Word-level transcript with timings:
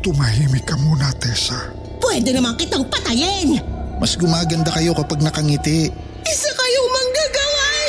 Tumahimik 0.00 0.64
ka 0.64 0.80
muna, 0.80 1.12
Tessa. 1.20 1.76
Pwede 2.00 2.32
naman 2.32 2.56
kitang 2.56 2.88
patayin! 2.88 3.60
Mas 4.00 4.16
gumaganda 4.16 4.72
kayo 4.72 4.96
kapag 4.96 5.20
nakangiti. 5.20 5.92
Isa 6.24 6.50
kayong 6.56 6.88
manggagaway! 6.88 7.88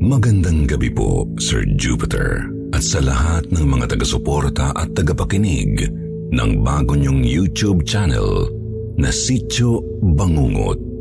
Magandang 0.00 0.64
gabi 0.64 0.88
po, 0.88 1.28
Sir 1.36 1.68
Jupiter, 1.76 2.48
at 2.72 2.80
sa 2.80 3.04
lahat 3.04 3.52
ng 3.52 3.68
mga 3.68 3.92
taga-suporta 3.92 4.72
at 4.72 4.96
tagapakinig 4.96 5.92
ng 6.32 6.50
bago 6.64 6.96
niyong 6.96 7.20
YouTube 7.20 7.84
channel 7.84 8.48
na 8.96 9.12
Sityo 9.12 9.84
Bangungot. 10.00 10.91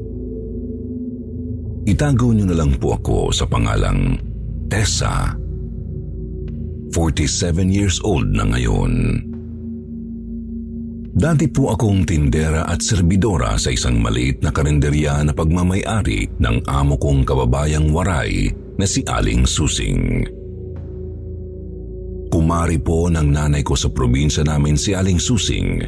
Itago 1.81 2.29
niyo 2.29 2.45
na 2.45 2.57
lang 2.61 2.77
po 2.77 2.93
ako 2.93 3.33
sa 3.33 3.49
pangalang 3.49 4.21
Tessa. 4.69 5.33
47 6.93 7.71
years 7.71 7.97
old 8.05 8.29
na 8.29 8.45
ngayon. 8.45 9.23
Dati 11.11 11.45
po 11.51 11.75
akong 11.75 12.07
tindera 12.07 12.63
at 12.69 12.79
serbidora 12.79 13.59
sa 13.59 13.73
isang 13.73 13.99
maliit 13.99 14.39
na 14.39 14.53
karinderya 14.53 15.25
na 15.27 15.35
pagmamayari 15.35 16.39
ng 16.39 16.57
amo 16.71 16.95
kong 16.95 17.27
kababayang 17.27 17.91
waray 17.91 18.47
na 18.79 18.85
si 18.87 19.03
Aling 19.03 19.43
Susing. 19.43 20.23
Kumari 22.31 22.79
po 22.79 23.11
ng 23.11 23.27
nanay 23.27 23.59
ko 23.59 23.75
sa 23.75 23.91
probinsya 23.91 24.47
namin 24.47 24.79
si 24.79 24.95
Aling 24.95 25.19
Susing. 25.19 25.83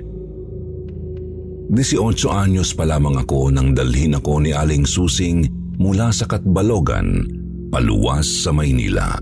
18 1.72 2.04
anyos 2.28 2.76
pa 2.76 2.84
lamang 2.84 3.16
ako 3.16 3.48
nang 3.48 3.72
dalhin 3.72 4.20
ako 4.20 4.44
ni 4.44 4.52
Aling 4.52 4.84
Susing 4.84 5.63
mula 5.78 6.14
sa 6.14 6.30
Katbalogan, 6.30 7.26
paluwas 7.74 8.46
sa 8.46 8.54
Maynila. 8.54 9.18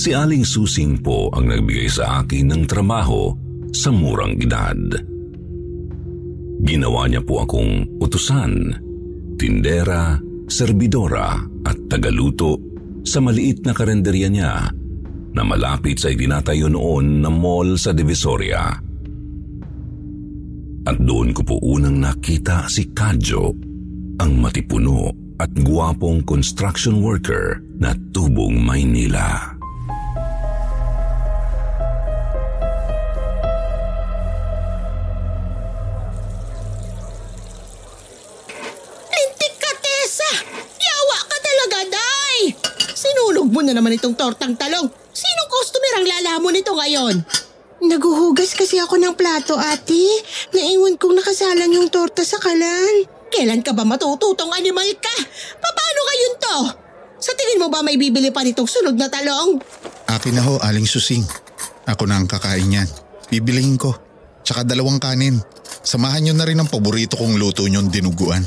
Si 0.00 0.16
Aling 0.16 0.48
Susing 0.48 0.96
po 1.04 1.28
ang 1.36 1.52
nagbigay 1.52 1.90
sa 1.90 2.24
akin 2.24 2.48
ng 2.48 2.62
trabaho 2.64 3.36
sa 3.68 3.92
murang 3.92 4.38
edad. 4.40 4.80
Ginawa 6.60 7.04
niya 7.04 7.20
po 7.20 7.44
akong 7.44 8.00
utusan, 8.00 8.72
tindera, 9.36 10.16
serbidora 10.48 11.36
at 11.68 11.76
tagaluto 11.88 12.56
sa 13.04 13.20
maliit 13.20 13.64
na 13.64 13.72
karenderya 13.72 14.28
niya 14.28 14.52
na 15.30 15.42
malapit 15.46 16.00
sa 16.00 16.10
itinatayo 16.10 16.68
noon 16.68 17.22
na 17.22 17.30
mall 17.30 17.78
sa 17.78 17.94
Divisoria. 17.94 18.72
At 20.80 20.96
doon 20.96 21.30
ko 21.36 21.42
po 21.44 21.56
unang 21.60 22.00
nakita 22.00 22.66
si 22.66 22.90
Kadjo, 22.90 23.52
ang 24.20 24.36
matipuno 24.36 25.16
at 25.40 25.48
guwapong 25.64 26.20
construction 26.28 27.00
worker 27.00 27.64
na 27.80 27.96
tubong 28.12 28.60
Maynila. 28.60 29.56
Lintik 39.08 39.54
ka, 39.56 39.72
Tessa! 39.80 40.32
Yawa 40.68 41.18
ka 41.24 41.36
talaga, 41.40 41.78
Day! 41.88 42.52
Sinulog 42.92 43.48
mo 43.48 43.64
na 43.64 43.72
naman 43.72 43.96
itong 43.96 44.20
tortang 44.20 44.52
talong. 44.52 44.92
Sinong 45.16 45.48
customer 45.48 45.92
ang 45.96 46.04
lalamon 46.04 46.60
nito 46.60 46.76
ngayon? 46.76 47.24
Naguhugas 47.88 48.52
kasi 48.52 48.76
ako 48.76 49.00
ng 49.00 49.16
plato, 49.16 49.56
ate. 49.56 50.04
Naiwan 50.52 51.00
kong 51.00 51.16
nakasalang 51.16 51.72
yung 51.72 51.88
torta 51.88 52.20
sa 52.20 52.36
kalan. 52.36 53.19
Kailan 53.30 53.62
ka 53.62 53.70
ba 53.70 53.86
matututong 53.86 54.50
animal 54.52 54.90
ka? 54.98 55.16
Paano 55.56 56.00
ngayon 56.02 56.34
to? 56.36 56.56
Sa 57.20 57.32
tingin 57.36 57.62
mo 57.62 57.70
ba 57.70 57.84
may 57.84 57.94
bibili 57.94 58.34
pa 58.34 58.42
nitong 58.42 58.66
sunog 58.66 58.96
na 58.98 59.06
talong? 59.06 59.60
Akin 60.10 60.34
na 60.34 60.42
ho, 60.42 60.58
Aling 60.58 60.88
Susing. 60.88 61.22
Ako 61.86 62.08
na 62.08 62.18
ang 62.18 62.26
kakain 62.26 62.74
yan. 62.74 62.88
Bibilihin 63.30 63.78
ko. 63.78 63.94
Tsaka 64.42 64.66
dalawang 64.66 64.98
kanin. 64.98 65.38
Samahan 65.80 66.26
nyo 66.26 66.34
na 66.34 66.48
rin 66.48 66.58
ang 66.58 66.66
paborito 66.66 67.14
kong 67.14 67.38
luto 67.38 67.62
nyong 67.64 67.86
dinuguan. 67.88 68.42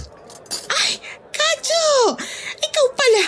Ay, 0.69 0.91
Kadyo! 1.31 2.17
Ikaw 2.59 2.85
pala. 2.91 3.23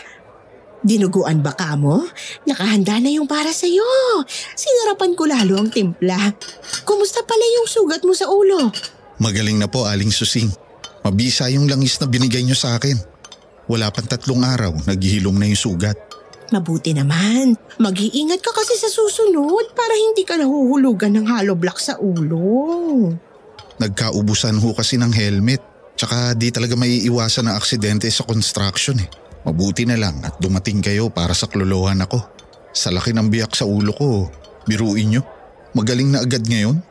Dinuguan 0.83 1.39
ba 1.39 1.55
ka 1.55 1.73
mo? 1.79 2.03
Nakahanda 2.43 2.99
na 2.99 3.09
yung 3.09 3.25
para 3.25 3.49
sa'yo. 3.49 3.85
Sinarapan 4.53 5.15
ko 5.15 5.23
lalo 5.25 5.57
ang 5.57 5.71
timpla. 5.71 6.35
Kumusta 6.83 7.23
pala 7.23 7.45
yung 7.61 7.67
sugat 7.69 8.03
mo 8.03 8.11
sa 8.11 8.27
ulo? 8.27 8.69
Magaling 9.17 9.57
na 9.57 9.71
po, 9.71 9.87
Aling 9.87 10.11
Susing. 10.11 10.64
Mabisa 11.05 11.45
yung 11.53 11.69
langis 11.69 12.01
na 12.01 12.09
binigay 12.09 12.41
nyo 12.41 12.57
sa 12.57 12.81
akin. 12.81 12.97
Wala 13.69 13.93
pang 13.93 14.09
tatlong 14.09 14.41
araw, 14.41 14.73
naghihilom 14.89 15.37
na 15.37 15.45
yung 15.45 15.61
sugat. 15.61 15.93
Mabuti 16.49 16.97
naman. 16.97 17.53
Mag-iingat 17.77 18.41
ka 18.41 18.49
kasi 18.53 18.73
sa 18.77 18.89
susunod 18.89 19.73
para 19.77 19.93
hindi 19.93 20.25
ka 20.25 20.37
nahuhulugan 20.41 21.13
ng 21.13 21.25
hollow 21.29 21.57
block 21.57 21.77
sa 21.77 21.97
ulo. 22.01 23.13
Nagkaubusan 23.77 24.57
ho 24.57 24.69
kasi 24.73 24.97
ng 24.97 25.13
helmet. 25.13 25.61
Tsaka 25.93 26.33
di 26.33 26.49
talaga 26.49 26.73
may 26.73 27.05
iwasan 27.05 27.49
na 27.49 27.57
aksidente 27.57 28.09
sa 28.09 28.25
construction 28.25 28.97
eh. 28.97 29.09
Mabuti 29.45 29.85
na 29.85 30.01
lang 30.01 30.25
at 30.25 30.41
dumating 30.41 30.81
kayo 30.81 31.13
para 31.13 31.37
sa 31.37 31.45
klolohan 31.45 32.01
ako. 32.01 32.17
Sa 32.73 32.89
laki 32.89 33.13
ng 33.13 33.29
biyak 33.29 33.53
sa 33.53 33.69
ulo 33.69 33.93
ko, 33.93 34.09
biruin 34.65 35.13
nyo. 35.13 35.21
Magaling 35.77 36.17
na 36.17 36.25
agad 36.25 36.41
ngayon. 36.45 36.81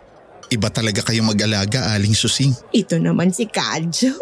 Iba 0.53 0.69
talaga 0.69 1.01
kayo 1.01 1.25
mag-alaga, 1.25 1.95
Aling 1.95 2.15
Susing. 2.17 2.53
Ito 2.75 3.01
naman 3.01 3.33
si 3.33 3.49
Kadjo. 3.49 4.13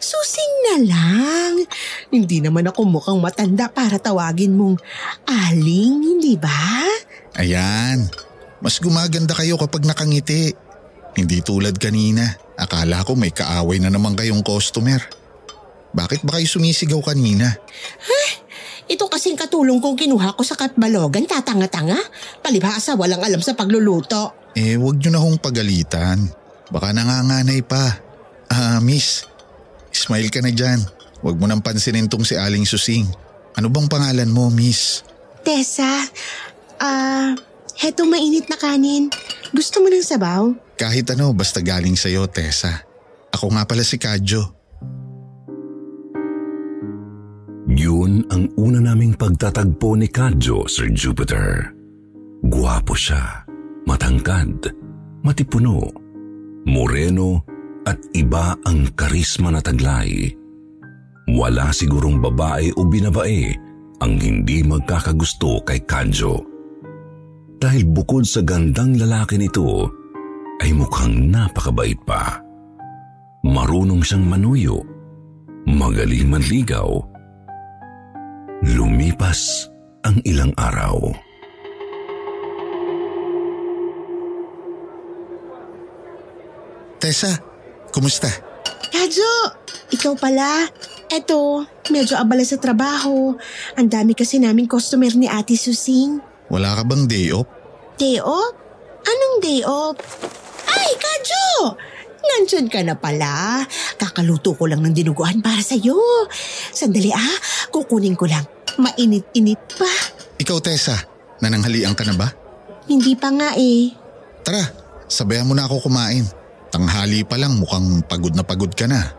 Susing 0.00 0.52
na 0.64 0.76
lang. 0.88 1.54
Hindi 2.08 2.40
naman 2.40 2.64
ako 2.68 2.88
mukhang 2.88 3.20
matanda 3.20 3.68
para 3.68 4.00
tawagin 4.00 4.56
mong 4.56 4.80
aling, 5.28 6.16
hindi 6.16 6.40
ba? 6.40 6.88
Ayan, 7.36 8.08
mas 8.64 8.80
gumaganda 8.80 9.36
kayo 9.36 9.60
kapag 9.60 9.84
nakangiti. 9.84 10.56
Hindi 11.14 11.44
tulad 11.44 11.76
kanina. 11.76 12.24
Akala 12.56 13.04
ko 13.04 13.12
may 13.16 13.32
kaaway 13.32 13.76
na 13.80 13.92
naman 13.92 14.16
kayong 14.16 14.40
customer. 14.40 15.00
Bakit 15.90 16.22
ba 16.22 16.38
kayo 16.38 16.46
sumisigaw 16.46 17.02
kanina? 17.02 17.50
Ito 18.90 19.06
kasing 19.06 19.38
katulong 19.38 19.78
kong 19.78 19.94
kinuha 19.94 20.34
ko 20.34 20.42
sa 20.42 20.58
Katbalogan, 20.58 21.22
tatanga-tanga. 21.22 21.98
Palibhasa, 22.42 22.98
walang 22.98 23.22
alam 23.22 23.38
sa 23.38 23.54
pagluluto. 23.54 24.39
Eh, 24.58 24.74
wag 24.78 24.98
nyo 24.98 25.10
na 25.14 25.20
hong 25.22 25.38
pagalitan. 25.38 26.26
Baka 26.70 26.90
nanganganay 26.94 27.62
pa. 27.66 27.98
Ah, 28.50 28.82
miss. 28.82 29.26
Smile 29.90 30.30
ka 30.30 30.42
na 30.42 30.50
dyan. 30.50 30.82
Huwag 31.20 31.36
mo 31.36 31.46
nang 31.46 31.62
pansinin 31.62 32.08
tong 32.08 32.24
si 32.24 32.34
Aling 32.34 32.66
Susing. 32.66 33.06
Ano 33.58 33.68
bang 33.68 33.90
pangalan 33.90 34.30
mo, 34.30 34.48
miss? 34.48 35.02
Tessa, 35.40 36.04
ah, 36.80 37.32
heto 37.76 38.04
mainit 38.06 38.46
na 38.46 38.56
kanin. 38.56 39.10
Gusto 39.50 39.82
mo 39.82 39.88
ng 39.90 40.04
sabaw? 40.04 40.52
Kahit 40.78 41.12
ano, 41.12 41.34
basta 41.36 41.60
galing 41.60 41.98
sa'yo, 41.98 42.24
Tessa. 42.30 42.86
Ako 43.34 43.52
nga 43.52 43.64
pala 43.66 43.84
si 43.84 43.96
Kadjo. 44.00 44.60
Yun 47.70 48.26
ang 48.32 48.50
una 48.58 48.82
naming 48.82 49.14
pagtatagpo 49.14 49.94
ni 49.94 50.10
Kadjo, 50.10 50.66
Sir 50.66 50.90
Jupiter. 50.90 51.70
Guwapo 52.42 52.96
siya, 52.96 53.44
matangkad, 53.84 54.72
matipuno, 55.24 55.84
moreno 56.66 57.44
at 57.88 57.96
iba 58.16 58.56
ang 58.68 58.92
karisma 58.96 59.52
na 59.52 59.60
taglay. 59.60 60.32
Wala 61.30 61.70
sigurong 61.70 62.18
babae 62.18 62.74
o 62.74 62.84
binabae 62.84 63.54
ang 64.00 64.18
hindi 64.18 64.64
magkakagusto 64.66 65.62
kay 65.62 65.84
Kadjo. 65.84 66.42
Dahil 67.60 67.84
bukod 67.84 68.24
sa 68.24 68.40
gandang 68.40 68.96
lalaki 68.96 69.36
nito, 69.36 69.84
ay 70.64 70.72
mukhang 70.72 71.28
napakabait 71.28 72.00
pa. 72.08 72.40
Marunong 73.44 74.00
siyang 74.00 74.24
manuyo, 74.24 74.80
magaling 75.68 76.28
manligaw, 76.28 77.10
Lumipas 78.60 79.72
ang 80.04 80.20
ilang 80.28 80.52
araw. 80.60 81.00
Tessa, 87.00 87.32
kumusta? 87.96 88.28
Kadyo, 88.92 89.32
ikaw 89.88 90.12
pala. 90.20 90.68
Eto, 91.08 91.64
medyo 91.88 92.20
abala 92.20 92.44
sa 92.44 92.60
trabaho. 92.60 93.32
Ang 93.80 93.88
dami 93.88 94.12
kasi 94.12 94.36
namin 94.36 94.68
customer 94.68 95.08
ni 95.16 95.24
Ate 95.24 95.56
Susing. 95.56 96.20
Wala 96.52 96.76
ka 96.76 96.84
bang 96.84 97.08
day 97.08 97.32
off? 97.32 97.48
Day 97.96 98.20
off? 98.20 98.52
Anong 99.00 99.36
day 99.40 99.64
off? 99.64 99.96
Ay, 100.68 100.92
Kadyo! 101.00 101.72
Nandyan 102.20 102.68
ka 102.68 102.84
na 102.84 102.92
pala. 102.92 103.64
Kakaluto 103.96 104.52
ko 104.52 104.68
lang 104.68 104.84
ng 104.84 104.92
dinuguan 104.92 105.40
para 105.40 105.64
sa'yo. 105.64 105.96
Sandali 106.68 107.16
ah, 107.16 107.36
kukunin 107.72 108.12
ko 108.12 108.28
lang. 108.28 108.44
Mainit-init 108.76 109.72
pa. 109.72 109.88
Ikaw, 110.36 110.58
Tessa, 110.60 111.00
nananghalian 111.40 111.96
ka 111.96 112.04
na 112.04 112.12
ba? 112.12 112.28
Hindi 112.84 113.16
pa 113.16 113.32
nga 113.32 113.56
eh. 113.56 113.88
Tara, 114.44 114.68
sabayan 115.08 115.48
mo 115.48 115.56
na 115.56 115.64
ako 115.64 115.88
kumain. 115.88 116.28
Tanghali 116.70 117.26
pa 117.26 117.34
lang 117.34 117.58
mukhang 117.58 118.06
pagod 118.06 118.34
na 118.34 118.46
pagod 118.46 118.70
ka 118.70 118.86
na. 118.86 119.10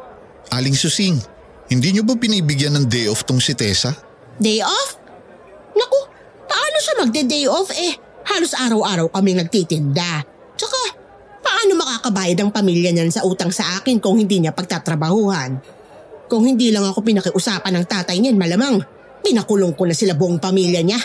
Aling 0.52 0.76
Susing, 0.76 1.20
hindi 1.72 1.96
niyo 1.96 2.04
ba 2.04 2.16
binibigyan 2.16 2.76
ng 2.76 2.86
day 2.88 3.08
off 3.08 3.24
tong 3.28 3.40
si 3.40 3.56
Tessa? 3.56 3.92
Day 4.40 4.64
off? 4.64 5.00
Naku, 5.76 6.00
paano 6.48 6.78
siya 6.80 6.94
magde-day 7.04 7.48
off 7.48 7.72
eh? 7.76 7.96
Halos 8.28 8.56
araw-araw 8.56 9.12
kami 9.12 9.36
nagtitinda. 9.36 10.24
Tsaka, 10.56 10.80
paano 11.44 11.76
makakabayad 11.80 12.40
ang 12.40 12.52
pamilya 12.52 12.92
niyan 12.96 13.12
sa 13.12 13.24
utang 13.28 13.52
sa 13.52 13.80
akin 13.80 14.00
kung 14.00 14.20
hindi 14.20 14.40
niya 14.40 14.56
pagtatrabahuhan? 14.56 15.60
Kung 16.32 16.48
hindi 16.48 16.72
lang 16.72 16.88
ako 16.88 17.04
pinakiusapan 17.04 17.76
ng 17.76 17.86
tatay 17.88 18.16
niyan, 18.20 18.40
malamang 18.40 18.80
pinakulong 19.20 19.76
ko 19.76 19.84
na 19.84 19.96
sila 19.96 20.16
buong 20.16 20.40
pamilya 20.40 20.80
niya. 20.80 21.00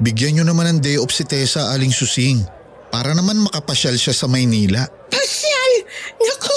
Bigyan 0.00 0.40
niyo 0.40 0.44
naman 0.48 0.64
ng 0.72 0.80
day 0.80 0.96
off 0.96 1.12
si 1.12 1.28
Tessa, 1.28 1.68
Aling 1.76 1.92
Susing. 1.92 2.40
Para 2.88 3.12
naman 3.12 3.44
makapasyal 3.44 4.00
siya 4.00 4.16
sa 4.16 4.24
Maynila. 4.24 4.88
Naku, 6.20 6.56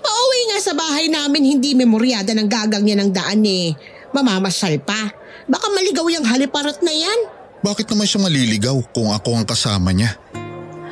pauwi 0.00 0.40
nga 0.52 0.58
sa 0.62 0.72
bahay 0.76 1.06
namin 1.08 1.56
hindi 1.58 1.74
memoryada 1.74 2.32
ng 2.36 2.48
gagang 2.48 2.84
niya 2.84 2.96
ng 3.02 3.10
daan 3.10 3.42
eh. 3.44 3.74
Mamamasyal 4.12 4.80
pa. 4.84 5.10
Baka 5.48 5.66
maligaw 5.72 6.06
yung 6.12 6.26
haliparot 6.26 6.78
na 6.84 6.92
yan. 6.92 7.18
Bakit 7.62 7.86
naman 7.94 8.06
siya 8.06 8.20
maliligaw 8.26 8.76
kung 8.90 9.14
ako 9.14 9.38
ang 9.38 9.46
kasama 9.46 9.94
niya? 9.94 10.18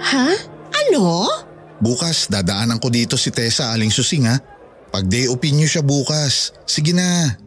Ha? 0.00 0.28
Ano? 0.70 1.26
Bukas, 1.80 2.28
dadaanan 2.30 2.78
ko 2.78 2.92
dito 2.92 3.16
si 3.16 3.32
Tessa, 3.32 3.72
Aling 3.72 3.92
Susing 3.92 4.28
ha. 4.28 4.36
Pag 4.90 5.06
day 5.06 5.30
niyo 5.30 5.68
siya 5.70 5.84
bukas. 5.86 6.50
Sige 6.66 6.90
na. 6.90 7.38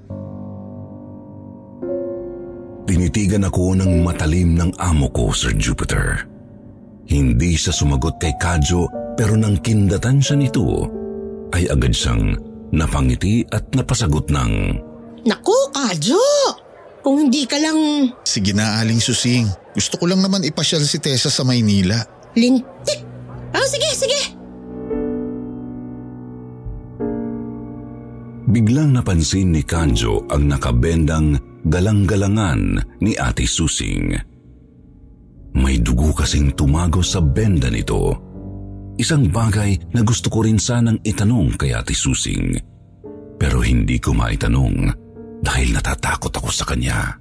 Tinitigan 2.84 3.48
ako 3.48 3.80
ng 3.80 4.04
matalim 4.04 4.60
ng 4.60 4.76
amo 4.80 5.08
ko, 5.12 5.32
Sir 5.32 5.56
Jupiter. 5.56 6.33
Hindi 7.08 7.60
siya 7.60 7.76
sumagot 7.76 8.20
kay 8.20 8.34
Kadyo 8.40 8.88
pero 9.14 9.38
nang 9.38 9.62
kindatan 9.62 10.18
siya 10.18 10.36
nito, 10.40 10.90
ay 11.54 11.70
agad 11.70 11.94
siyang 11.94 12.34
napangiti 12.74 13.46
at 13.54 13.70
napasagot 13.78 14.34
ng, 14.34 14.54
Naku, 15.24 15.56
Kadyo! 15.72 16.20
Kung 17.04 17.28
hindi 17.28 17.44
ka 17.44 17.60
lang 17.60 18.12
Sige 18.24 18.56
na, 18.56 18.80
Aling 18.80 19.04
Susing. 19.04 19.48
Gusto 19.76 20.00
ko 20.00 20.08
lang 20.08 20.24
naman 20.24 20.48
ipasyal 20.48 20.82
si 20.88 20.98
Tessa 21.04 21.28
sa 21.28 21.44
Maynila. 21.44 22.00
lintik. 22.34 23.00
Oh, 23.54 23.68
sige, 23.70 23.90
sige. 23.94 24.22
Biglang 28.50 28.98
napansin 28.98 29.54
ni 29.54 29.62
Kanjo 29.62 30.26
ang 30.30 30.50
nakabendang 30.50 31.38
galang-galangan 31.70 32.82
ni 33.02 33.14
Ate 33.14 33.46
Susing. 33.46 34.33
May 35.54 35.78
dugo 35.78 36.10
kasing 36.18 36.58
tumago 36.58 37.06
sa 37.06 37.22
benda 37.22 37.70
nito. 37.70 38.18
Isang 38.98 39.30
bagay 39.30 39.94
na 39.94 40.02
gusto 40.02 40.30
ko 40.30 40.46
rin 40.46 40.58
sanang 40.58 40.98
itanong 41.06 41.58
kay 41.58 41.74
Ate 41.74 41.94
Susing. 41.94 42.58
Pero 43.38 43.62
hindi 43.62 44.02
ko 44.02 44.18
maitanong 44.18 44.90
dahil 45.42 45.70
natatakot 45.74 46.34
ako 46.34 46.50
sa 46.50 46.66
kanya. 46.66 47.18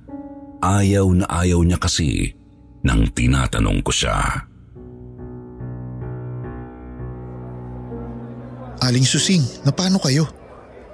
Ayaw 0.63 1.07
na 1.13 1.27
ayaw 1.29 1.61
niya 1.61 1.77
kasi 1.77 2.33
nang 2.85 3.09
tinatanong 3.13 3.81
ko 3.85 3.93
siya. 3.93 4.17
Aling 8.83 9.07
Susing, 9.07 9.43
na 9.63 9.71
paano 9.71 10.03
kayo? 10.03 10.27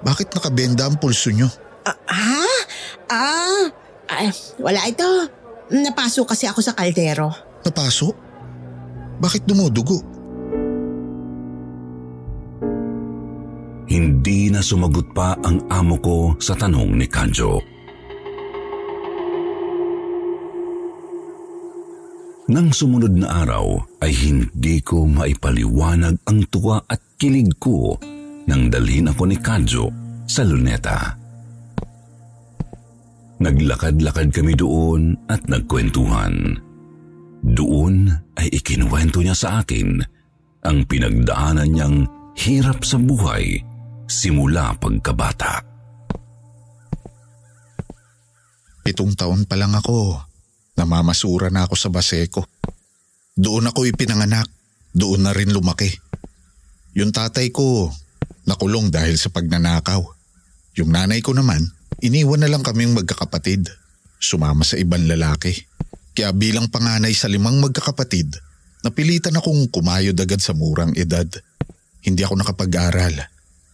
Bakit 0.05 0.35
nakabenda 0.35 0.85
ang 0.85 1.01
pulso 1.01 1.33
nyo? 1.33 1.49
Ha? 1.87 2.45
Ah, 3.09 3.65
ay, 4.13 4.29
wala 4.61 4.85
ito. 4.85 5.38
Napasok 5.69 6.33
kasi 6.33 6.49
ako 6.49 6.65
sa 6.65 6.73
kaldero. 6.73 7.29
Napaso? 7.61 8.09
Bakit 9.21 9.45
dumudugo? 9.45 10.01
Hindi 13.89 14.49
na 14.49 14.65
sumagot 14.65 15.13
pa 15.13 15.37
ang 15.45 15.69
amo 15.69 16.01
ko 16.01 16.17
sa 16.41 16.57
tanong 16.57 16.97
ni 16.97 17.05
Kanjo. 17.05 17.61
Nang 22.49 22.73
sumunod 22.73 23.13
na 23.13 23.45
araw 23.45 23.77
ay 24.01 24.09
hindi 24.09 24.81
ko 24.81 25.05
maipaliwanag 25.05 26.17
ang 26.25 26.39
tuwa 26.49 26.81
at 26.89 26.97
kilig 27.21 27.61
ko 27.61 27.93
nang 28.49 28.73
dalhin 28.73 29.13
ako 29.13 29.29
ni 29.29 29.37
Kanjo 29.37 29.93
sa 30.25 30.41
luneta. 30.41 31.18
Naglakad-lakad 33.39 34.35
kami 34.35 34.53
doon 34.59 35.15
at 35.31 35.47
nagkwentuhan. 35.47 36.59
Doon 37.39 38.11
ay 38.35 38.51
ikinuwento 38.51 39.23
niya 39.23 39.35
sa 39.35 39.63
akin 39.63 40.03
ang 40.67 40.83
pinagdaanan 40.83 41.71
niyang 41.71 41.97
hirap 42.35 42.83
sa 42.83 42.99
buhay 42.99 43.63
simula 44.11 44.75
pagkabata. 44.75 45.63
Pitong 48.83 49.15
taon 49.15 49.47
pa 49.47 49.55
lang 49.55 49.71
ako. 49.71 50.19
Namamasura 50.75 51.47
na 51.47 51.63
ako 51.67 51.75
sa 51.79 51.87
Baseco. 51.87 52.43
Doon 53.39 53.71
ako 53.71 53.87
ipinanganak. 53.87 54.51
Doon 54.91 55.23
na 55.23 55.31
rin 55.31 55.53
lumaki. 55.53 55.87
Yung 56.97 57.13
tatay 57.13 57.53
ko, 57.53 57.87
nakulong 58.49 58.91
dahil 58.91 59.15
sa 59.15 59.31
pagnanakaw. 59.31 60.01
Yung 60.81 60.91
nanay 60.91 61.21
ko 61.21 61.31
naman, 61.37 61.61
iniwan 61.99 62.43
na 62.43 62.49
lang 62.51 62.63
kaming 62.63 62.95
magkakapatid. 62.95 63.67
Sumama 64.19 64.67
sa 64.67 64.75
ibang 64.75 65.07
lalaki. 65.07 65.55
Kaya 66.11 66.35
bilang 66.35 66.67
panganay 66.67 67.15
sa 67.15 67.31
limang 67.31 67.63
magkakapatid, 67.63 68.35
napilitan 68.83 69.39
akong 69.39 69.71
kumayod 69.71 70.19
agad 70.19 70.43
sa 70.43 70.51
murang 70.51 70.91
edad. 70.99 71.27
Hindi 72.03 72.27
ako 72.27 72.43
nakapag-aral. 72.43 73.15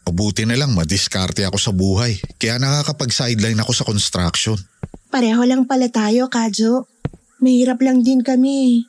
Mabuti 0.06 0.46
na 0.46 0.54
lang 0.54 0.78
madiskarte 0.78 1.42
ako 1.50 1.58
sa 1.58 1.74
buhay, 1.74 2.22
kaya 2.38 2.62
nakakapag-sideline 2.62 3.58
ako 3.58 3.72
sa 3.74 3.88
construction. 3.90 4.58
Pareho 5.10 5.42
lang 5.50 5.66
pala 5.66 5.90
tayo, 5.90 6.30
Kadyo. 6.30 6.86
Mahirap 7.42 7.82
lang 7.82 8.06
din 8.06 8.22
kami. 8.22 8.86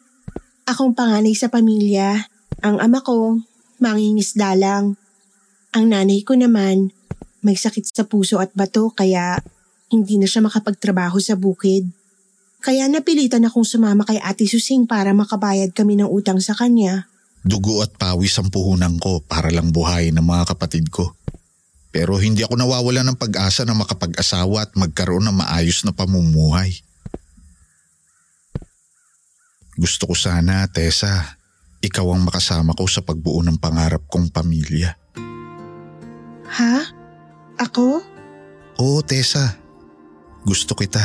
Akong 0.69 0.93
panganay 0.93 1.33
sa 1.33 1.49
pamilya. 1.49 2.29
Ang 2.61 2.77
ama 2.85 3.01
ko, 3.01 3.41
mangingisda 3.81 4.53
lang. 4.57 5.01
Ang 5.73 5.85
nanay 5.93 6.21
ko 6.25 6.37
naman, 6.37 6.93
may 7.47 7.55
sakit 7.55 7.87
sa 7.87 8.03
puso 8.03 8.43
at 8.43 8.51
bato 8.59 8.91
kaya 8.91 9.39
hindi 9.87 10.19
na 10.19 10.27
siya 10.27 10.43
makapagtrabaho 10.43 11.23
sa 11.23 11.39
bukid. 11.39 11.87
Kaya 12.59 12.91
napilitan 12.91 13.47
akong 13.47 13.63
sumama 13.63 14.03
kay 14.03 14.19
Ate 14.19 14.51
Susing 14.51 14.91
para 14.91 15.15
makabayad 15.15 15.71
kami 15.71 15.95
ng 16.03 16.11
utang 16.11 16.43
sa 16.43 16.59
kanya. 16.59 17.07
Dugo 17.47 17.79
at 17.87 17.95
pawis 17.95 18.35
ang 18.43 18.51
puhunan 18.51 18.99
ko 18.99 19.23
para 19.23 19.55
lang 19.55 19.71
buhayin 19.71 20.19
ng 20.19 20.27
mga 20.27 20.51
kapatid 20.51 20.91
ko. 20.91 21.15
Pero 21.95 22.19
hindi 22.19 22.43
ako 22.43 22.59
nawawala 22.59 23.07
ng 23.07 23.15
pag-asa 23.15 23.63
na 23.63 23.79
makapag-asawa 23.79 24.67
at 24.67 24.75
magkaroon 24.75 25.31
ng 25.31 25.39
maayos 25.39 25.87
na 25.87 25.95
pamumuhay. 25.95 26.75
Gusto 29.79 30.11
ko 30.11 30.15
sana, 30.19 30.67
Tessa, 30.67 31.39
ikaw 31.79 32.11
ang 32.11 32.27
makasama 32.27 32.75
ko 32.75 32.91
sa 32.91 33.07
pagbuo 33.07 33.39
ng 33.47 33.63
pangarap 33.63 34.11
kong 34.11 34.35
pamilya. 34.35 34.99
Ha? 36.51 36.96
Ako? 37.57 38.05
Oo, 38.77 39.01
Tessa. 39.01 39.57
Gusto 40.45 40.77
kita. 40.77 41.01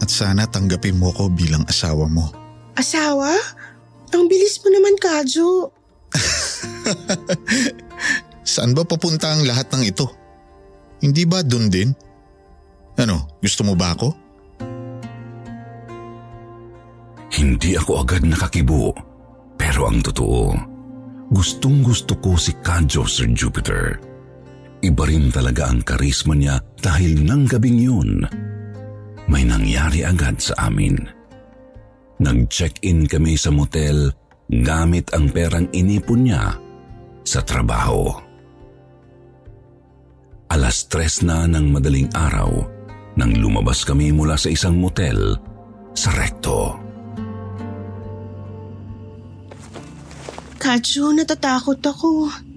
At 0.00 0.10
sana 0.10 0.50
tanggapin 0.50 0.98
mo 0.98 1.14
ko 1.14 1.30
bilang 1.30 1.62
asawa 1.70 2.10
mo. 2.10 2.26
Asawa? 2.74 3.30
Ang 4.10 4.26
bilis 4.26 4.58
mo 4.64 4.68
naman, 4.74 4.98
Kadyo. 4.98 5.70
Saan 8.50 8.74
ba 8.74 8.82
papunta 8.82 9.30
ang 9.30 9.46
lahat 9.46 9.70
ng 9.70 9.86
ito? 9.86 10.10
Hindi 10.98 11.22
ba 11.24 11.46
dun 11.46 11.70
din? 11.70 11.94
Ano, 12.98 13.38
gusto 13.38 13.62
mo 13.62 13.78
ba 13.78 13.94
ako? 13.94 14.08
Hindi 17.30 17.78
ako 17.78 18.02
agad 18.02 18.26
nakakibo. 18.26 18.90
Pero 19.54 19.86
ang 19.86 20.02
totoo, 20.02 20.50
gustong 21.30 21.86
gusto 21.86 22.18
ko 22.18 22.34
si 22.34 22.58
Kadjo 22.58 23.06
Sir 23.06 23.30
Jupiter. 23.30 24.09
Iba 24.80 25.04
rin 25.04 25.28
talaga 25.28 25.68
ang 25.68 25.84
karisma 25.84 26.32
niya 26.32 26.56
dahil 26.80 27.20
nang 27.20 27.44
gabing 27.44 27.76
yun, 27.76 28.24
may 29.28 29.44
nangyari 29.44 30.00
agad 30.08 30.40
sa 30.40 30.72
amin. 30.72 30.96
Nag-check-in 32.20 33.04
kami 33.04 33.36
sa 33.36 33.52
motel 33.52 34.08
gamit 34.48 35.12
ang 35.12 35.28
perang 35.28 35.68
inipon 35.76 36.24
niya 36.24 36.56
sa 37.24 37.44
trabaho. 37.44 38.08
Alas 40.50 40.88
tres 40.90 41.22
na 41.22 41.46
ng 41.46 41.70
madaling 41.70 42.10
araw 42.10 42.50
nang 43.14 43.36
lumabas 43.36 43.86
kami 43.86 44.10
mula 44.10 44.34
sa 44.34 44.50
isang 44.50 44.80
motel 44.80 45.36
sa 45.92 46.10
Recto. 46.16 46.74
Katso, 50.60 51.14
natatakot 51.14 51.80
ako. 51.84 52.28
Pagalitan 52.28 52.34
ako 52.34 52.49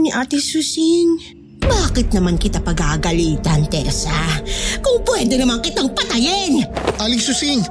ni 0.00 0.10
Ate 0.14 0.38
Susing. 0.38 1.18
Bakit 1.60 2.14
naman 2.16 2.38
kita 2.38 2.62
pagagalitan, 2.62 3.66
Tessa? 3.68 4.42
Kung 4.80 5.02
pwede 5.06 5.36
naman 5.36 5.60
kitang 5.60 5.92
patayin! 5.92 6.64
Aling 6.98 7.20
Susing, 7.20 7.62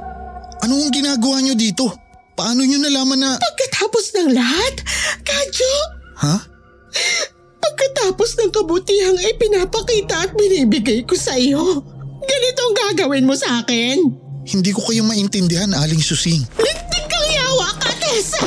ano 0.62 0.72
ang 0.78 0.92
ginagawa 0.92 1.42
niyo 1.42 1.58
dito? 1.58 1.90
Paano 2.36 2.64
niyo 2.64 2.80
nalaman 2.80 3.20
na... 3.20 3.30
Pagkatapos 3.36 4.04
ng 4.16 4.28
lahat, 4.32 4.74
Kadyo, 5.24 5.74
Ha? 6.20 6.36
pagkatapos 7.60 8.36
ng 8.40 8.50
kabutihang 8.52 9.16
ipinapakita 9.20 10.28
at 10.28 10.30
binibigay 10.36 11.04
ko 11.04 11.16
sa 11.16 11.36
iyo, 11.36 11.80
ganito 12.24 12.60
ang 12.60 12.74
gagawin 12.76 13.24
mo 13.24 13.32
sa 13.32 13.64
akin? 13.64 13.96
Hindi 14.44 14.70
ko 14.72 14.84
kayo 14.88 15.04
maintindihan, 15.04 15.72
Aling 15.76 16.00
Susing. 16.00 16.40
Lintik 16.60 17.04
kang 17.08 17.28
yawa 17.32 17.68
ka, 17.80 17.92
Tessa! 18.00 18.44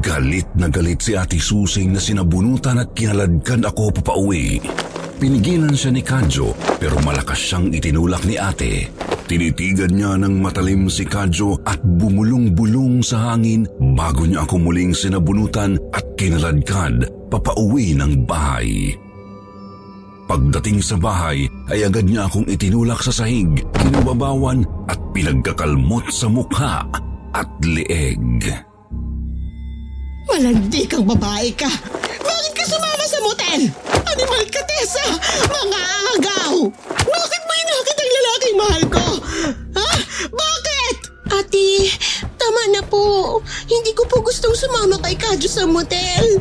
Galit 0.00 0.48
na 0.56 0.72
galit 0.72 1.04
si 1.04 1.12
Ate 1.12 1.36
Susing 1.36 1.92
na 1.92 2.00
sinabunutan 2.00 2.80
at 2.80 2.96
kinaladkan 2.96 3.68
ako 3.68 3.92
papauwi. 4.00 4.56
Pinigilan 5.20 5.76
siya 5.76 5.92
ni 5.92 6.00
Kadjo 6.00 6.56
pero 6.80 6.96
malakas 7.04 7.36
siyang 7.36 7.68
itinulak 7.68 8.24
ni 8.24 8.40
ate. 8.40 8.88
Tinitigan 9.28 9.92
niya 9.92 10.16
ng 10.16 10.40
matalim 10.40 10.88
si 10.88 11.04
Kadjo 11.04 11.60
at 11.68 11.84
bumulong-bulong 11.84 13.04
sa 13.04 13.30
hangin 13.30 13.68
bago 13.92 14.24
niya 14.24 14.48
ako 14.48 14.56
muling 14.72 14.96
sinabunutan 14.96 15.76
at 15.92 16.02
kinaladkad 16.16 17.04
papauwi 17.28 17.92
ng 17.92 18.24
bahay. 18.24 18.96
Pagdating 20.24 20.80
sa 20.80 20.96
bahay 20.96 21.44
ay 21.68 21.84
agad 21.84 22.08
niya 22.08 22.24
akong 22.24 22.48
itinulak 22.48 23.04
sa 23.04 23.12
sahig, 23.12 23.60
kinubabawan 23.76 24.64
at 24.88 24.96
pinagkakalmot 25.12 26.08
sa 26.08 26.30
mukha 26.32 26.88
at 27.36 27.50
leeg. 27.60 28.69
Malandi 30.30 30.86
kang 30.86 31.02
babae 31.02 31.50
ka! 31.58 31.66
Bakit 32.22 32.52
ka 32.54 32.62
sumama 32.62 33.02
sa 33.02 33.18
motel? 33.18 33.66
Animal 33.90 34.44
ka, 34.46 34.62
Tessa! 34.62 35.02
Mga 35.50 35.80
agaw! 36.14 36.54
Bakit 37.02 37.42
mo 37.42 37.52
inakit 37.58 37.96
ang 37.98 38.12
lalaking 38.14 38.56
mahal 38.56 38.82
ko? 38.86 39.06
Ha? 39.74 39.90
Bakit? 40.30 40.96
Ate, 41.34 41.66
tama 42.38 42.62
na 42.70 42.82
po. 42.86 43.42
Hindi 43.66 43.90
ko 43.90 44.06
po 44.06 44.22
gustong 44.22 44.54
sumama 44.54 45.02
kay 45.02 45.18
Kadyo 45.18 45.50
sa 45.50 45.66
motel. 45.66 46.38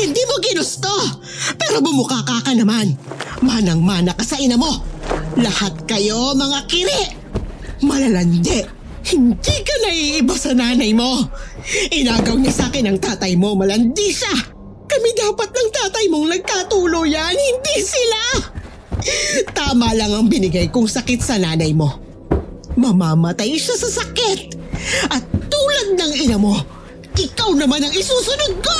Hindi 0.00 0.22
mo 0.24 0.40
ginusto! 0.40 1.20
Pero 1.60 1.84
bumukaka 1.84 2.40
ka 2.40 2.52
naman! 2.56 2.96
Manang-mana 3.44 4.16
ka 4.16 4.24
sa 4.24 4.40
ina 4.40 4.56
mo! 4.56 4.80
Lahat 5.36 5.76
kayo 5.84 6.32
mga 6.32 6.58
kiri! 6.72 7.02
Malalandi! 7.84 8.79
Hindi 9.10 9.56
ka 9.66 9.74
naiiba 9.82 10.34
sa 10.38 10.54
nanay 10.54 10.94
mo! 10.94 11.26
Inagaw 11.90 12.38
niya 12.38 12.54
sa 12.54 12.64
akin 12.70 12.94
ang 12.94 12.98
tatay 13.02 13.34
mo, 13.34 13.58
malandi 13.58 14.14
siya! 14.14 14.30
Kami 14.86 15.08
dapat 15.18 15.50
ng 15.50 15.70
tatay 15.74 16.04
mong 16.10 16.26
nagkatuluyan, 16.30 17.34
hindi 17.34 17.76
sila! 17.82 18.22
Tama 19.50 19.98
lang 19.98 20.14
ang 20.14 20.26
binigay 20.30 20.70
kong 20.70 20.86
sakit 20.86 21.18
sa 21.18 21.42
nanay 21.42 21.74
mo. 21.74 21.90
Mamamatay 22.78 23.58
siya 23.58 23.74
sa 23.74 23.90
sakit! 24.02 24.54
At 25.10 25.26
tulad 25.50 25.98
ng 25.98 26.12
ina 26.14 26.38
mo, 26.38 26.54
ikaw 27.18 27.50
naman 27.58 27.82
ang 27.82 27.90
isusunod 27.90 28.62
ko! 28.62 28.78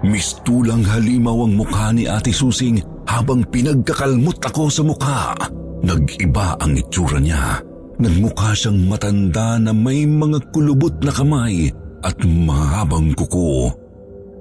Mistulang 0.00 0.80
halimaw 0.88 1.44
ang 1.44 1.52
mukha 1.52 1.92
ni 1.92 2.08
Ate 2.08 2.32
Susing 2.32 2.80
habang 3.04 3.44
pinagkakalmot 3.44 4.40
ako 4.40 4.72
sa 4.72 4.80
mukha. 4.80 5.36
Nag-iba 5.84 6.56
ang 6.56 6.72
itsura 6.72 7.20
niya. 7.20 7.60
Nagmukha 8.00 8.56
siyang 8.56 8.88
matanda 8.88 9.60
na 9.60 9.76
may 9.76 10.08
mga 10.08 10.40
kulubot 10.56 10.96
na 11.04 11.12
kamay 11.12 11.68
at 12.00 12.16
mahabang 12.24 13.12
kuko. 13.12 13.76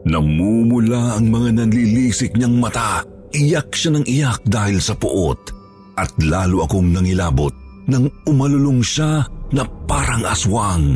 Namumula 0.08 1.20
ang 1.20 1.28
mga 1.28 1.60
nanlilisik 1.60 2.40
niyang 2.40 2.56
mata. 2.56 3.04
Iyak 3.36 3.76
siya 3.76 4.00
ng 4.00 4.06
iyak 4.08 4.42
dahil 4.48 4.80
sa 4.80 4.96
puot. 4.96 5.52
At 6.00 6.16
lalo 6.24 6.64
akong 6.64 6.96
nangilabot 6.96 7.52
nang 7.92 8.08
umalulong 8.24 8.80
siya 8.80 9.28
na 9.52 9.68
parang 9.84 10.24
aswang. 10.24 10.88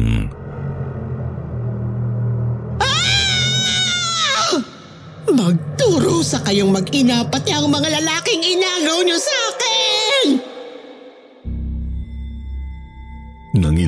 Magturo 5.34 6.24
sa 6.24 6.39
kayong 6.46 6.72
mag-ina 6.72 7.27
pati 7.27 7.51
ang 7.51 7.67
mga 7.67 7.89
lalaking 8.00 8.39
inagaw 8.39 9.03
niyo 9.03 9.20
sa 9.20 9.36
akin! 9.51 10.02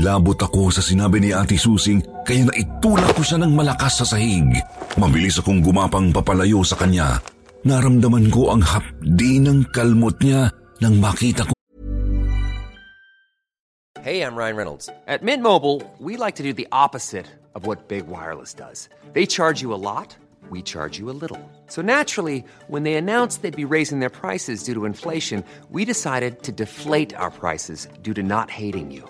Nangilabot 0.05 0.37
ako 0.37 0.69
sa 0.69 0.85
sinabi 0.85 1.17
ni 1.17 1.33
Ate 1.33 1.57
Susing 1.57 1.97
kaya 2.21 2.45
naitulak 2.45 3.17
ko 3.17 3.25
siya 3.25 3.41
ng 3.41 3.57
malakas 3.57 3.97
sa 3.97 4.05
sahig. 4.05 4.53
Mabilis 5.01 5.41
akong 5.41 5.65
gumapang 5.65 6.13
papalayo 6.13 6.61
sa 6.61 6.77
kanya. 6.77 7.17
Naramdaman 7.65 8.29
ko 8.29 8.53
ang 8.53 8.61
hapdi 8.61 9.41
ng 9.41 9.65
kalmot 9.73 10.21
niya 10.21 10.53
nang 10.77 11.01
makita 11.01 11.49
ko 11.49 11.57
Hey, 14.05 14.21
I'm 14.21 14.37
Ryan 14.37 14.53
Reynolds. 14.61 14.93
At 15.09 15.25
Mint 15.25 15.41
Mobile, 15.41 15.81
we 15.97 16.21
like 16.21 16.37
to 16.37 16.45
do 16.45 16.53
the 16.53 16.69
opposite 16.69 17.25
of 17.57 17.65
what 17.65 17.89
Big 17.89 18.05
Wireless 18.05 18.53
does. 18.53 18.85
They 19.17 19.25
charge 19.25 19.65
you 19.65 19.73
a 19.73 19.81
lot, 19.81 20.13
we 20.53 20.61
charge 20.61 21.01
you 21.01 21.09
a 21.09 21.17
little. 21.17 21.41
So 21.65 21.81
naturally, 21.81 22.45
when 22.69 22.85
they 22.85 22.93
announced 22.93 23.41
they'd 23.41 23.57
be 23.57 23.65
raising 23.65 24.05
their 24.05 24.13
prices 24.13 24.61
due 24.61 24.77
to 24.77 24.85
inflation, 24.85 25.41
we 25.73 25.81
decided 25.81 26.45
to 26.45 26.53
deflate 26.53 27.17
our 27.17 27.33
prices 27.33 27.89
due 28.05 28.13
to 28.13 28.21
not 28.21 28.53
hating 28.53 28.93
you. 28.93 29.09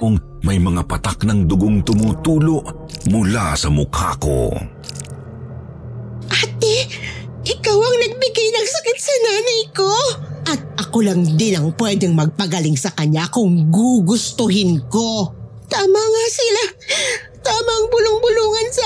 Kung 0.00 0.16
may 0.40 0.56
mga 0.56 0.88
patak 0.88 1.28
ng 1.28 1.44
dugong 1.44 1.84
tumutulo 1.84 2.64
mula 3.12 3.52
sa 3.52 3.68
mukha 3.68 4.16
ko. 4.16 4.48
Ate, 6.32 6.76
ikaw 7.44 7.76
ang 7.76 7.96
nagbigay 8.00 8.48
ng 8.48 8.66
sakit 8.66 8.98
sa 8.98 9.14
nanay 9.28 9.62
ko. 9.76 9.92
At 10.48 10.60
ako 10.80 11.04
lang 11.04 11.36
din 11.36 11.52
ang 11.60 11.76
pwedeng 11.76 12.16
magpagaling 12.16 12.80
sa 12.80 12.96
kanya 12.96 13.28
kung 13.28 13.68
gugustuhin 13.68 14.80
ko. 14.88 15.36
Tama 15.68 16.00
nga 16.00 16.26
sila. 16.32 16.62
Tama 17.44 17.70
ang 17.70 17.86
bulong-bulungan 17.92 18.68
sa 18.72 18.79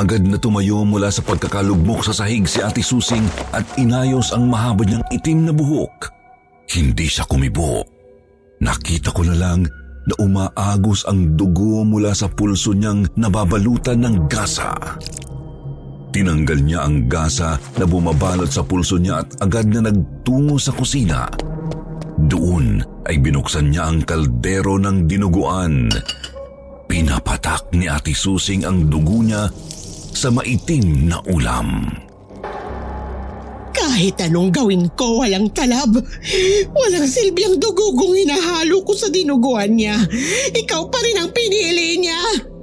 Agad 0.00 0.24
na 0.24 0.40
tumayo 0.40 0.80
mula 0.88 1.12
sa 1.12 1.20
pagkakalugmok 1.20 2.08
sa 2.08 2.16
sahig 2.16 2.48
si 2.48 2.64
Ate 2.64 2.80
Susing 2.80 3.28
at 3.52 3.68
inayos 3.76 4.32
ang 4.32 4.48
mahaba 4.48 4.80
niyang 4.88 5.04
itim 5.12 5.44
na 5.44 5.52
buhok. 5.52 6.08
Hindi 6.72 7.04
siya 7.04 7.28
kumibo. 7.28 7.84
Nakita 8.64 9.12
ko 9.12 9.28
na 9.28 9.36
lang 9.36 9.68
na 10.08 10.14
umaagos 10.16 11.04
ang 11.04 11.36
dugo 11.36 11.84
mula 11.84 12.16
sa 12.16 12.32
pulso 12.32 12.72
niyang 12.72 13.12
nababalutan 13.12 14.00
ng 14.00 14.16
gasa. 14.24 14.72
Tinanggal 16.16 16.64
niya 16.64 16.80
ang 16.88 17.04
gasa 17.04 17.60
na 17.76 17.84
bumabalot 17.84 18.48
sa 18.48 18.64
pulso 18.64 18.96
niya 18.96 19.20
at 19.20 19.36
agad 19.44 19.68
na 19.68 19.84
nagtungo 19.84 20.56
sa 20.56 20.72
kusina. 20.72 21.28
Doon 22.16 22.80
ay 23.04 23.20
binuksan 23.20 23.68
niya 23.68 23.92
ang 23.92 24.00
kaldero 24.08 24.80
ng 24.80 25.04
dinuguan. 25.04 25.92
Pinapatak 26.88 27.68
ni 27.76 27.84
Ate 27.84 28.16
Susing 28.16 28.64
ang 28.64 28.88
dugo 28.88 29.20
niya 29.20 29.44
sa 30.14 30.28
maitim 30.30 31.08
na 31.10 31.18
ulam. 31.30 31.86
Kahit 33.70 34.20
anong 34.20 34.50
gawin 34.52 34.90
ko, 34.98 35.22
walang 35.22 35.48
talab. 35.56 35.94
Walang 36.74 37.06
silbi 37.06 37.46
ang 37.46 37.56
dugo 37.56 37.96
kung 37.96 38.12
hinahalo 38.12 38.82
ko 38.84 38.92
sa 38.92 39.08
dinuguan 39.08 39.78
niya. 39.78 39.96
Ikaw 40.52 40.82
pa 40.90 40.98
rin 41.00 41.16
ang 41.20 41.30
pinili 41.32 42.02
niya. 42.02 42.18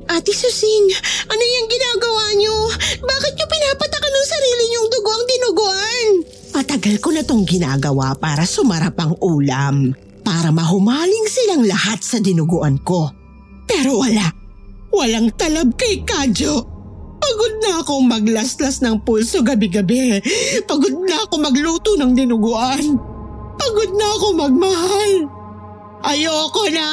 Ate 0.08 0.32
Susing, 0.32 0.88
ano 1.27 1.44
yung 1.44 1.68
ginagawa 1.68 2.24
niyo? 2.39 2.56
Bakit 3.04 3.34
niyo 3.36 3.46
pinapatakan 3.50 4.12
ng 4.13 4.27
sarili 4.27 4.63
niyong 4.72 4.88
dugo 4.88 5.10
ang 5.12 5.25
dinuguan? 5.27 6.06
Matagal 6.56 6.96
ko 7.04 7.10
na 7.12 7.24
tong 7.27 7.44
ginagawa 7.44 8.16
para 8.16 8.48
sumarap 8.48 8.96
ang 8.96 9.20
ulam. 9.20 9.92
Para 10.24 10.51
mahumaling 10.51 11.27
silang 11.27 11.63
lahat 11.68 12.04
sa 12.04 12.24
dinuguan 12.24 12.80
ko. 12.84 13.12
Pero 13.68 14.00
wala. 14.00 14.32
Walang 14.96 15.36
talab 15.36 15.75
kay 15.75 16.08
Kadyo. 16.08 16.76
Pagod 17.38 17.53
na 17.62 17.86
akong 17.86 18.06
maglaslas 18.10 18.82
ng 18.82 18.98
pulso 19.06 19.46
gabi-gabi. 19.46 20.17
Pagod 20.65 21.06
na 21.06 21.22
ako 21.22 21.38
magluto 21.38 21.94
ng 21.94 22.17
dinuguan. 22.17 22.98
Pagod 23.62 23.94
na 23.94 24.08
ako 24.17 24.27
magmahal. 24.41 25.12
Ayoko 26.01 26.65
na! 26.74 26.89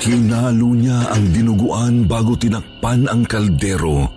Hinalo 0.00 0.72
niya 0.72 1.12
ang 1.12 1.24
dinuguan 1.36 2.08
bago 2.08 2.32
tinakpan 2.32 3.04
ang 3.04 3.28
kaldero. 3.28 4.08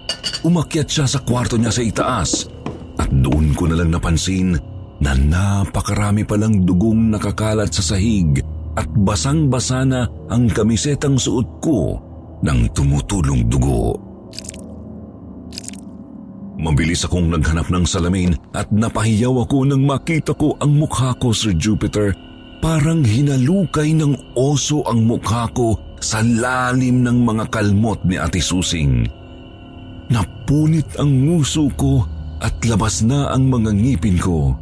Umakyat 0.47 0.87
siya 0.87 1.03
sa 1.03 1.19
kwarto 1.19 1.59
niya 1.59 1.75
sa 1.75 1.83
itaas 1.83 2.47
at 2.95 3.11
doon 3.11 3.51
ko 3.59 3.67
na 3.67 3.75
lang 3.75 3.91
napansin 3.91 4.55
na 5.03 5.11
napakarami 5.11 6.23
palang 6.23 6.63
dugong 6.63 7.11
nakakalat 7.11 7.75
sa 7.75 7.91
sahig 7.91 8.39
at 8.79 8.87
basang-basa 8.87 9.83
na 9.83 10.07
ang 10.31 10.47
kamisetang 10.47 11.19
suot 11.19 11.59
ko 11.59 12.14
ng 12.43 12.59
tumutulong 12.75 13.47
dugo. 13.47 13.95
Mabilis 16.55 17.03
akong 17.03 17.29
naghanap 17.29 17.67
ng 17.67 17.85
salamin 17.85 18.31
at 18.55 18.71
napahiyaw 18.71 19.43
ako 19.43 19.67
nang 19.67 19.83
makita 19.83 20.31
ko 20.33 20.55
ang 20.63 20.79
mukha 20.79 21.11
ko, 21.19 21.35
Sir 21.35 21.51
Jupiter. 21.53 22.15
Parang 22.63 23.03
hinalukay 23.03 23.93
ng 23.93 24.33
oso 24.33 24.81
ang 24.87 25.03
mukha 25.03 25.45
ko 25.51 25.77
sa 25.99 26.23
lalim 26.23 27.03
ng 27.03 27.21
mga 27.21 27.51
kalmot 27.51 28.01
ni 28.07 28.15
Ate 28.15 28.39
Susing. 28.41 29.05
Napunit 30.09 30.87
ang 30.97 31.11
nguso 31.11 31.69
ko 31.75 32.07
at 32.39 32.55
labas 32.65 33.03
na 33.03 33.29
ang 33.35 33.51
mga 33.51 33.69
ngipin 33.75 34.17
ko. 34.17 34.55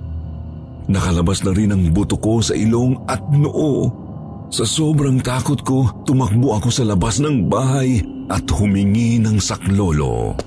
Nakalabas 0.89 1.46
na 1.48 1.56
rin 1.56 1.72
ang 1.72 1.84
buto 1.96 2.20
ko 2.20 2.44
sa 2.44 2.51
ilong 2.58 3.00
at 3.08 3.24
noo. 3.32 4.02
Sa 4.53 4.69
sobrang 4.69 5.17
takot 5.17 5.57
ko, 5.65 5.89
tumakbo 6.05 6.53
ako 6.53 6.69
sa 6.69 6.86
labas 6.86 7.17
ng 7.17 7.50
bahay 7.50 8.05
at 8.29 8.45
humingi 8.53 9.17
ng 9.17 9.41
saklolo. 9.41 10.38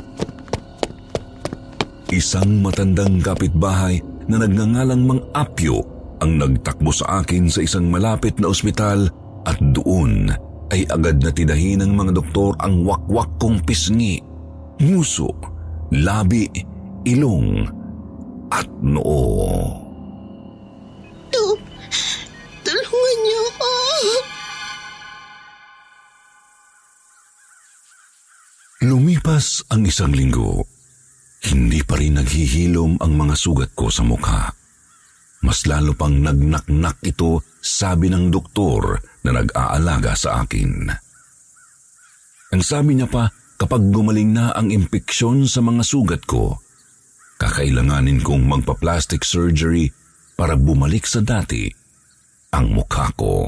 Isang 2.14 2.62
matandang 2.62 3.18
kapitbahay 3.18 3.98
na 4.30 4.38
nagngangalang 4.38 5.02
Mang 5.02 5.26
Apyo 5.34 5.82
ang 6.22 6.38
nagtakbo 6.38 6.94
sa 6.94 7.18
akin 7.18 7.50
sa 7.50 7.66
isang 7.66 7.90
malapit 7.90 8.38
na 8.38 8.46
ospital 8.46 9.10
at 9.42 9.58
doon 9.74 10.30
ay 10.70 10.86
agad 10.86 11.18
na 11.18 11.34
tidahin 11.34 11.82
ng 11.82 11.98
mga 11.98 12.14
doktor 12.14 12.54
ang 12.62 12.86
wakwak 12.86 13.26
kong 13.42 13.58
pisngi, 13.66 14.22
nguso, 14.86 15.34
labi, 15.90 16.46
ilong 17.02 17.66
at 18.54 18.70
noo. 18.78 19.50
Tu- 21.34 21.58
tulungan 22.62 23.18
niyo 23.26 23.42
ako. 23.50 23.75
Lumipas 29.36 29.68
ang 29.68 29.84
isang 29.84 30.16
linggo. 30.16 30.64
Hindi 31.44 31.84
pa 31.84 32.00
rin 32.00 32.16
naghihilom 32.16 32.96
ang 33.04 33.12
mga 33.20 33.36
sugat 33.36 33.76
ko 33.76 33.92
sa 33.92 34.00
mukha. 34.00 34.48
Mas 35.44 35.68
lalo 35.68 35.92
pang 35.92 36.16
nagnaknak 36.16 37.04
ito, 37.04 37.44
sabi 37.60 38.08
ng 38.08 38.32
doktor 38.32 38.96
na 39.28 39.36
nag-aalaga 39.36 40.16
sa 40.16 40.40
akin. 40.40 40.88
Ang 42.48 42.62
sabi 42.64 42.96
niya 42.96 43.12
pa, 43.12 43.28
kapag 43.60 43.84
gumaling 43.92 44.32
na 44.32 44.56
ang 44.56 44.72
impeksyon 44.72 45.44
sa 45.44 45.60
mga 45.60 45.84
sugat 45.84 46.24
ko, 46.24 46.56
kakailanganin 47.36 48.24
kong 48.24 48.40
magpa-plastic 48.40 49.20
surgery 49.20 49.92
para 50.32 50.56
bumalik 50.56 51.04
sa 51.04 51.20
dati 51.20 51.68
ang 52.56 52.72
mukha 52.72 53.12
ko. 53.12 53.44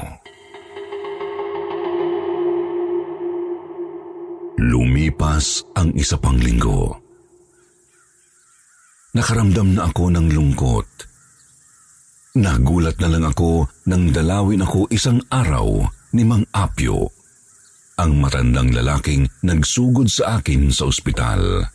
Lumipas 5.09 5.65
ang 5.73 5.89
isa 5.97 6.21
pang 6.21 6.37
linggo. 6.37 6.93
Nakaramdam 9.17 9.73
na 9.73 9.89
ako 9.89 10.13
ng 10.13 10.27
lungkot. 10.37 10.85
Nagulat 12.37 13.01
na 13.01 13.09
lang 13.09 13.25
ako 13.25 13.65
nang 13.89 14.13
dalawin 14.13 14.61
ako 14.61 14.85
isang 14.93 15.17
araw 15.33 15.81
ni 16.13 16.21
Mang 16.21 16.45
Apyo, 16.53 17.09
ang 17.97 18.21
matandang 18.21 18.69
lalaking 18.69 19.25
nagsugod 19.41 20.13
sa 20.13 20.37
akin 20.37 20.69
sa 20.69 20.85
ospital. 20.85 21.65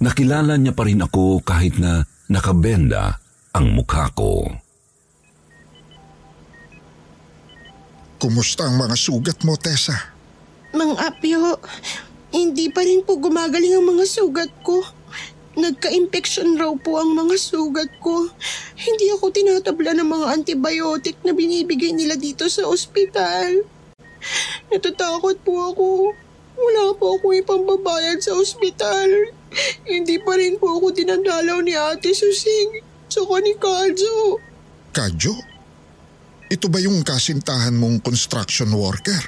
Nakilala 0.00 0.56
niya 0.56 0.72
pa 0.72 0.88
rin 0.88 1.04
ako 1.04 1.44
kahit 1.44 1.76
na 1.76 2.00
nakabenda 2.32 3.20
ang 3.52 3.76
mukha 3.76 4.08
ko. 4.16 4.48
Kumusta 8.16 8.72
ang 8.72 8.80
mga 8.80 8.96
sugat 8.96 9.44
mo, 9.44 9.52
Tessa? 9.60 10.16
Mang 10.72 10.96
Apyo, 10.96 11.60
hindi 12.32 12.72
pa 12.72 12.80
rin 12.80 13.04
po 13.04 13.20
gumagaling 13.20 13.76
ang 13.76 13.86
mga 13.92 14.04
sugat 14.08 14.52
ko. 14.64 14.80
Nagka-infection 15.52 16.56
raw 16.56 16.72
po 16.80 16.96
ang 16.96 17.12
mga 17.12 17.36
sugat 17.36 17.92
ko. 18.00 18.32
Hindi 18.72 19.12
ako 19.12 19.28
tinatabla 19.28 19.92
ng 20.00 20.08
mga 20.08 20.26
antibiotic 20.32 21.20
na 21.28 21.36
binibigay 21.36 21.92
nila 21.92 22.16
dito 22.16 22.48
sa 22.48 22.64
ospital. 22.64 23.60
Natatakot 24.72 25.36
po 25.44 25.52
ako. 25.76 25.88
Wala 26.56 26.96
po 26.96 27.20
ako 27.20 27.36
ipambabayad 27.36 28.24
sa 28.24 28.32
ospital. 28.32 29.12
Hindi 29.84 30.16
pa 30.24 30.32
rin 30.40 30.56
po 30.56 30.80
ako 30.80 30.96
dinadalaw 30.96 31.60
ni 31.60 31.76
Ate 31.76 32.16
Susing. 32.16 32.80
Saka 33.12 33.44
ni 33.44 33.52
Kadyo. 33.60 34.40
Kadyo? 34.96 35.36
Ito 36.48 36.72
ba 36.72 36.80
yung 36.80 37.04
kasintahan 37.04 37.76
mong 37.76 38.00
construction 38.00 38.72
worker? 38.72 39.20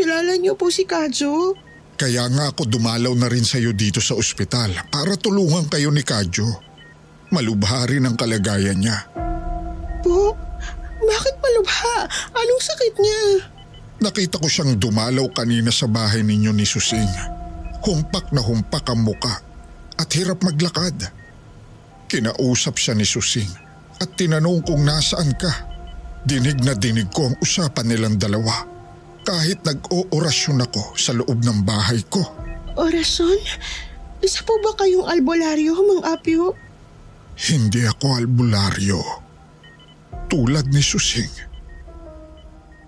Kilala 0.00 0.32
niyo 0.40 0.56
po 0.56 0.72
si 0.72 0.88
Kadyo? 0.88 1.52
Kaya 2.00 2.24
nga 2.32 2.48
ako 2.48 2.64
dumalaw 2.64 3.12
na 3.20 3.28
rin 3.28 3.44
sa'yo 3.44 3.76
dito 3.76 4.00
sa 4.00 4.16
ospital 4.16 4.72
para 4.88 5.12
tulungan 5.20 5.68
kayo 5.68 5.92
ni 5.92 6.00
Kadyo. 6.00 6.48
Malubha 7.28 7.84
rin 7.84 8.08
ang 8.08 8.16
kalagayan 8.16 8.80
niya. 8.80 8.96
Po? 10.00 10.32
Bakit 11.04 11.34
malubha? 11.44 12.08
Anong 12.32 12.62
sakit 12.64 12.94
niya? 12.96 13.20
Nakita 14.00 14.40
ko 14.40 14.48
siyang 14.48 14.80
dumalaw 14.80 15.28
kanina 15.36 15.68
sa 15.68 15.84
bahay 15.84 16.24
ninyo 16.24 16.56
ni 16.56 16.64
Susing. 16.64 17.12
Humpak 17.84 18.32
na 18.32 18.40
humpak 18.40 18.88
ang 18.88 19.04
muka 19.04 19.44
at 20.00 20.08
hirap 20.16 20.40
maglakad. 20.40 20.96
Kinausap 22.08 22.80
siya 22.80 22.96
ni 22.96 23.04
Susing 23.04 23.52
at 24.00 24.16
tinanong 24.16 24.64
kung 24.64 24.80
nasaan 24.80 25.36
ka. 25.36 25.52
Dinig 26.24 26.56
na 26.64 26.72
dinig 26.72 27.12
ko 27.12 27.28
ang 27.28 27.36
usapan 27.44 27.84
nilang 27.84 28.16
dalawa. 28.16 28.69
Kahit 29.24 29.62
nag-oorasyon 29.62 30.64
ako 30.64 30.96
sa 30.96 31.12
loob 31.12 31.44
ng 31.44 31.62
bahay 31.62 32.00
ko. 32.08 32.24
Orason? 32.74 33.36
Isa 34.20 34.44
po 34.44 34.56
ba 34.60 34.76
kayong 34.76 35.08
albularyo, 35.08 35.76
Mang 35.80 36.04
Apyo? 36.04 36.56
Hindi 37.36 37.88
ako 37.88 38.20
albularyo. 38.20 39.00
Tulad 40.28 40.68
ni 40.68 40.84
Susing. 40.84 41.32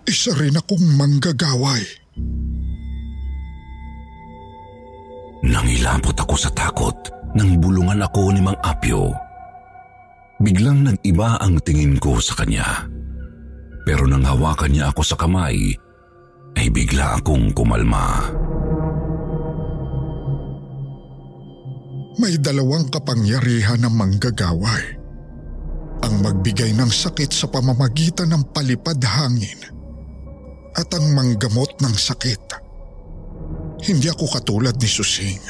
Isa 0.05 0.37
rin 0.37 0.57
akong 0.59 0.83
manggagaway. 0.99 1.85
Nangilapot 5.43 6.15
ako 6.15 6.35
sa 6.39 6.51
takot 6.55 6.95
nang 7.35 7.59
bulungan 7.59 8.05
ako 8.05 8.31
ni 8.31 8.41
Mang 8.45 8.59
Apyo. 8.63 9.11
Biglang 10.43 10.85
nag-iba 10.87 11.39
ang 11.41 11.59
tingin 11.63 11.97
ko 11.97 12.19
sa 12.19 12.35
kanya. 12.39 12.87
Pero 13.83 14.07
nang 14.07 14.23
hawakan 14.23 14.71
niya 14.71 14.95
ako 14.95 15.03
sa 15.03 15.19
kamay, 15.19 15.75
ay 16.57 16.69
bigla 16.69 17.21
akong 17.21 17.53
kumalma. 17.57 18.33
May 22.21 22.37
dalawang 22.37 22.93
kapangyarihan 22.93 23.81
ng 23.83 23.95
manggagaway. 23.97 25.01
Ang 26.03 26.15
magbigay 26.21 26.75
ng 26.77 26.91
sakit 26.91 27.31
sa 27.31 27.49
pamamagitan 27.49 28.31
ng 28.31 28.53
palipad 28.53 29.01
hangin 29.01 29.59
at 30.77 30.89
ang 30.93 31.15
manggamot 31.15 31.73
ng 31.79 31.95
sakit. 31.95 32.43
Hindi 33.83 34.07
ako 34.11 34.29
katulad 34.29 34.77
ni 34.77 34.89
Susing. 34.91 35.43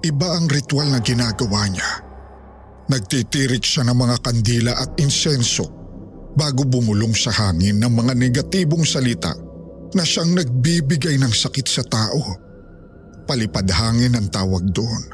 Iba 0.00 0.28
ang 0.38 0.48
ritual 0.48 0.88
na 0.88 1.02
ginagawa 1.04 1.68
niya. 1.68 1.90
Nagtitirik 2.88 3.62
siya 3.62 3.84
ng 3.86 3.94
mga 3.94 4.16
kandila 4.24 4.72
at 4.74 4.96
insenso 4.98 5.68
bago 6.34 6.64
bumulong 6.64 7.12
sa 7.14 7.30
hangin 7.30 7.78
ng 7.78 7.92
mga 7.92 8.12
negatibong 8.16 8.82
salita 8.82 9.49
na 9.94 10.06
siyang 10.06 10.34
nagbibigay 10.34 11.18
ng 11.18 11.32
sakit 11.32 11.66
sa 11.66 11.82
tao. 11.86 12.36
Palipad 13.26 13.66
hangin 13.70 14.18
ang 14.18 14.26
tawag 14.30 14.70
doon. 14.74 15.04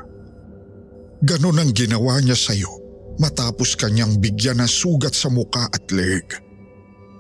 Ganon 1.25 1.61
ang 1.61 1.73
ginawa 1.73 2.21
niya 2.21 2.37
sa'yo 2.37 2.69
matapos 3.17 3.77
kanyang 3.77 4.21
bigyan 4.21 4.61
ng 4.61 4.69
sugat 4.69 5.17
sa 5.17 5.33
muka 5.33 5.69
at 5.73 5.85
leeg. 5.93 6.29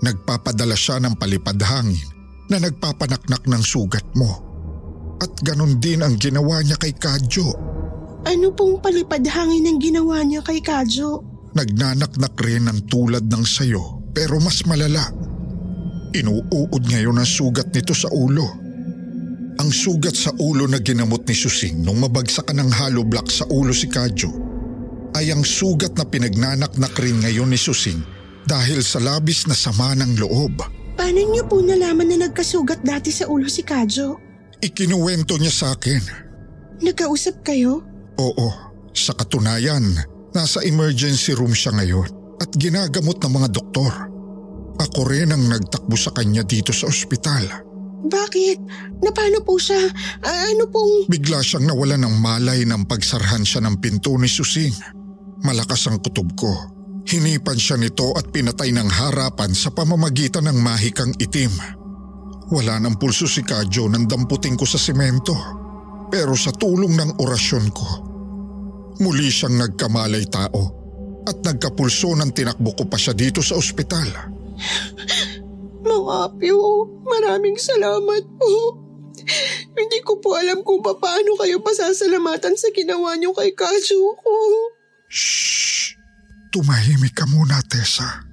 Nagpapadala 0.04 0.76
siya 0.76 1.00
ng 1.00 1.16
palipad 1.16 1.56
hangin 1.64 2.08
na 2.52 2.60
nagpapanaknak 2.60 3.42
ng 3.48 3.62
sugat 3.64 4.04
mo. 4.12 4.44
At 5.16 5.32
ganon 5.40 5.80
din 5.80 6.04
ang 6.04 6.20
ginawa 6.20 6.60
niya 6.60 6.76
kay 6.76 6.92
Kadyo. 6.92 7.48
Ano 8.28 8.52
pong 8.52 8.84
palipad 8.84 9.24
hangin 9.24 9.64
ang 9.64 9.80
ginawa 9.80 10.20
niya 10.20 10.44
kay 10.44 10.60
Kadyo? 10.60 11.24
Nagnanaknak 11.56 12.36
rin 12.44 12.68
ng 12.68 12.84
tulad 12.92 13.24
ng 13.32 13.44
sayo 13.48 14.04
pero 14.12 14.36
mas 14.40 14.64
malala. 14.68 15.08
Inuuod 16.16 16.88
ngayon 16.88 17.20
ang 17.20 17.28
sugat 17.28 17.68
nito 17.76 17.92
sa 17.92 18.08
ulo. 18.08 18.48
Ang 19.60 19.68
sugat 19.68 20.16
sa 20.16 20.32
ulo 20.40 20.64
na 20.64 20.80
ginamot 20.80 21.20
ni 21.28 21.36
Susing 21.36 21.84
nung 21.84 22.00
mabagsakan 22.00 22.56
ng 22.64 22.70
hollow 22.72 23.04
block 23.04 23.28
sa 23.28 23.44
ulo 23.52 23.76
si 23.76 23.84
Kadyo 23.84 24.32
ay 25.12 25.28
ang 25.28 25.44
sugat 25.44 25.92
na 25.92 26.08
pinagnanaknak 26.08 26.96
rin 27.04 27.20
ngayon 27.20 27.52
ni 27.52 27.60
Susing 27.60 28.00
dahil 28.48 28.80
sa 28.80 28.96
labis 28.96 29.44
na 29.44 29.52
sama 29.52 29.92
ng 29.92 30.16
loob. 30.16 30.64
Paano 30.96 31.20
niyo 31.20 31.44
po 31.44 31.60
nalaman 31.60 32.08
na 32.08 32.28
nagkasugat 32.28 32.80
dati 32.80 33.12
sa 33.12 33.28
ulo 33.28 33.52
si 33.52 33.60
Kadyo? 33.60 34.16
Ikinuwento 34.64 35.36
niya 35.36 35.52
sa 35.52 35.66
akin. 35.76 36.00
Nagkausap 36.80 37.44
kayo? 37.44 37.84
Oo, 38.16 38.48
sa 38.96 39.12
katunayan, 39.12 39.84
nasa 40.32 40.64
emergency 40.64 41.36
room 41.36 41.52
siya 41.52 41.76
ngayon 41.76 42.08
at 42.40 42.48
ginagamot 42.56 43.20
ng 43.20 43.32
mga 43.36 43.48
doktor. 43.52 43.92
Ako 44.76 45.08
rin 45.08 45.32
ang 45.32 45.44
nagtakbo 45.48 45.96
sa 45.96 46.12
kanya 46.12 46.44
dito 46.44 46.72
sa 46.72 46.88
ospital. 46.88 47.66
Bakit? 48.06 48.58
Napano 49.02 49.40
po 49.42 49.56
siya? 49.56 49.80
A- 50.22 50.52
ano 50.52 50.68
pong... 50.68 51.10
Bigla 51.10 51.42
siyang 51.42 51.66
nawala 51.66 51.96
ng 51.96 52.16
malay 52.20 52.62
nang 52.68 52.84
pagsarhan 52.84 53.42
siya 53.42 53.64
ng 53.64 53.80
pinto 53.82 54.14
ni 54.20 54.28
Susing. 54.28 54.72
Malakas 55.42 55.88
ang 55.88 55.98
kutob 56.00 56.36
ko. 56.38 56.52
Hinipan 57.06 57.58
siya 57.58 57.78
nito 57.78 58.12
at 58.18 58.30
pinatay 58.30 58.74
ng 58.74 58.88
harapan 58.90 59.54
sa 59.54 59.70
pamamagitan 59.70 60.46
ng 60.50 60.58
mahikang 60.58 61.14
itim. 61.22 61.50
Wala 62.50 62.78
ng 62.82 62.98
pulso 62.98 63.26
si 63.26 63.42
Kadyo 63.42 63.90
nang 63.90 64.06
damputin 64.06 64.54
ko 64.54 64.66
sa 64.66 64.78
simento. 64.78 65.34
Pero 66.06 66.38
sa 66.38 66.54
tulong 66.54 66.94
ng 66.94 67.10
orasyon 67.18 67.66
ko, 67.74 67.88
muli 69.02 69.26
siyang 69.26 69.58
nagkamalay 69.58 70.22
tao 70.30 70.62
at 71.26 71.42
nagkapulso 71.42 72.14
nang 72.14 72.30
tinakbo 72.30 72.70
ko 72.78 72.86
pa 72.86 72.94
siya 72.94 73.14
dito 73.18 73.42
sa 73.42 73.58
ospital. 73.58 74.35
Mga 75.86 76.12
apyo, 76.32 76.58
maraming 77.06 77.56
salamat 77.60 78.24
po. 78.36 78.54
Hindi 79.76 79.98
ko 80.02 80.18
po 80.18 80.34
alam 80.34 80.64
kung 80.66 80.82
paano 80.82 81.36
kayo 81.38 81.60
pasasalamatan 81.62 82.56
sa 82.56 82.68
ginawa 82.72 83.14
niyo 83.16 83.32
kay 83.36 83.52
Kadyo 83.52 84.16
ko. 84.18 84.34
Shh! 85.06 85.94
Tumahimik 86.50 87.14
ka 87.14 87.28
muna, 87.28 87.60
Tessa. 87.68 88.24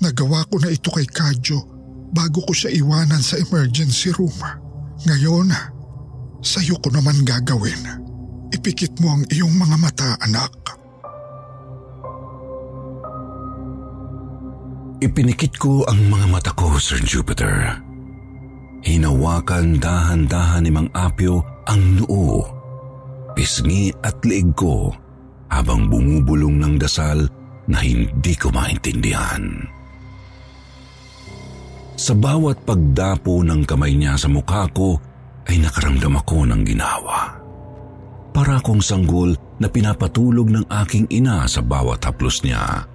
Nagawa 0.00 0.48
ko 0.48 0.58
na 0.58 0.72
ito 0.72 0.90
kay 0.90 1.06
Kadyo 1.06 1.60
bago 2.12 2.44
ko 2.44 2.52
siya 2.52 2.72
iwanan 2.72 3.20
sa 3.20 3.38
emergency 3.40 4.12
room. 4.16 4.34
Ngayon, 5.08 5.48
sa'yo 6.42 6.76
ko 6.80 6.88
naman 6.90 7.24
gagawin. 7.24 7.80
Ipikit 8.52 9.00
mo 9.00 9.16
ang 9.16 9.24
iyong 9.32 9.54
mga 9.54 9.76
mata, 9.80 10.10
anak. 10.20 10.81
Ipinikit 15.02 15.58
ko 15.58 15.82
ang 15.90 15.98
mga 16.06 16.26
mata 16.30 16.54
ko, 16.54 16.78
Sir 16.78 17.02
Jupiter. 17.02 17.74
Hinawakan 18.86 19.82
dahan-dahan 19.82 20.62
ni 20.62 20.70
Mang 20.70 20.86
Apio 20.94 21.42
ang 21.66 21.98
noo, 21.98 22.46
pisngi 23.34 23.90
at 23.98 24.22
leeg 24.22 24.54
ko 24.54 24.94
habang 25.50 25.90
bumubulong 25.90 26.54
ng 26.62 26.74
dasal 26.78 27.26
na 27.66 27.82
hindi 27.82 28.38
ko 28.38 28.54
maintindihan. 28.54 29.66
Sa 31.98 32.14
bawat 32.14 32.62
pagdapo 32.62 33.42
ng 33.42 33.66
kamay 33.66 33.98
niya 33.98 34.14
sa 34.14 34.30
mukha 34.30 34.70
ko 34.70 35.02
ay 35.50 35.58
nakaramdam 35.58 36.14
ako 36.14 36.46
ng 36.46 36.62
ginawa. 36.62 37.42
Para 38.30 38.62
akong 38.62 38.78
sanggol 38.78 39.34
na 39.58 39.66
pinapatulog 39.66 40.46
ng 40.46 40.70
aking 40.70 41.10
ina 41.10 41.42
sa 41.50 41.58
bawat 41.58 42.06
haplos 42.06 42.46
niya. 42.46 42.91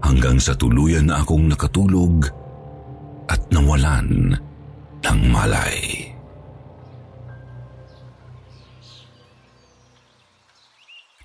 Hanggang 0.00 0.40
sa 0.40 0.56
tuluyan 0.56 1.08
na 1.12 1.20
akong 1.20 1.46
nakatulog 1.46 2.26
at 3.30 3.40
nawalan 3.52 4.34
ng 5.04 5.20
malay. 5.30 6.10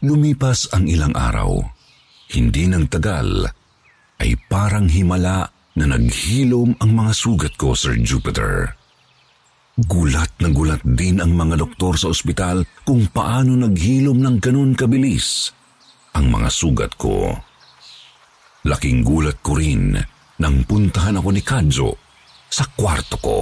Lumipas 0.05 0.69
ang 0.69 0.85
ilang 0.85 1.17
araw. 1.17 1.57
Hindi 2.29 2.69
nang 2.69 2.85
tagal 2.85 3.47
ay 4.21 4.31
parang 4.45 4.85
himala 4.85 5.49
na 5.75 5.85
naghilom 5.89 6.77
ang 6.77 6.91
mga 6.93 7.11
sugat 7.11 7.53
ko, 7.57 7.73
Sir 7.73 7.97
Jupiter. 7.99 8.69
Gulat 9.75 10.31
na 10.39 10.47
gulat 10.53 10.79
din 10.85 11.19
ang 11.19 11.35
mga 11.35 11.59
doktor 11.59 11.99
sa 11.99 12.07
ospital 12.13 12.63
kung 12.87 13.11
paano 13.11 13.59
naghilom 13.59 14.15
ng 14.23 14.37
ganun 14.39 14.71
kabilis 14.71 15.51
ang 16.15 16.31
mga 16.31 16.47
sugat 16.47 16.95
ko. 16.95 17.35
Laking 18.65 19.05
gulat 19.05 19.37
ko 19.45 19.55
rin 19.61 19.93
nang 20.41 20.65
puntahan 20.65 21.21
ako 21.21 21.29
ni 21.29 21.45
Kadzo 21.45 21.93
sa 22.49 22.65
kwarto 22.73 23.15
ko. 23.21 23.37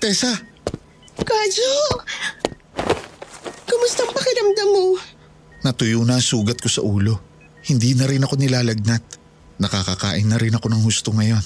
Tessa, 0.00 0.32
Kadyo! 1.14 1.72
Kumusta 3.64 4.02
ang 4.04 4.12
pakiramdam 4.12 4.68
mo? 4.72 4.86
natuyo 5.64 6.04
na 6.04 6.20
ang 6.20 6.24
sugat 6.24 6.60
ko 6.60 6.68
sa 6.68 6.84
ulo. 6.84 7.16
Hindi 7.64 7.96
na 7.96 8.04
rin 8.04 8.20
ako 8.20 8.36
nilalagnat. 8.36 9.00
Nakakakain 9.56 10.28
na 10.28 10.36
rin 10.36 10.52
ako 10.52 10.68
ng 10.68 10.84
husto 10.84 11.08
ngayon. 11.16 11.40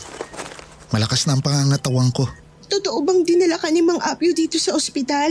Malakas 0.91 1.31
na 1.31 1.39
ang 1.39 1.43
pangangatawan 1.45 2.11
ko. 2.11 2.27
Totoo 2.67 2.99
bang 3.07 3.23
dinala 3.23 3.63
ka 3.63 3.71
ni 3.71 3.79
Mang 3.79 4.03
Apyo 4.03 4.35
dito 4.35 4.59
sa 4.59 4.75
ospital? 4.75 5.31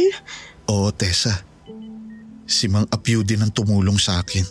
Oo, 0.71 0.95
Tessa. 0.95 1.46
Si 2.47 2.71
Mang 2.71 2.87
Apyo 2.87 3.27
din 3.27 3.43
ang 3.43 3.51
tumulong 3.51 3.99
sa 3.99 4.23
akin. 4.23 4.47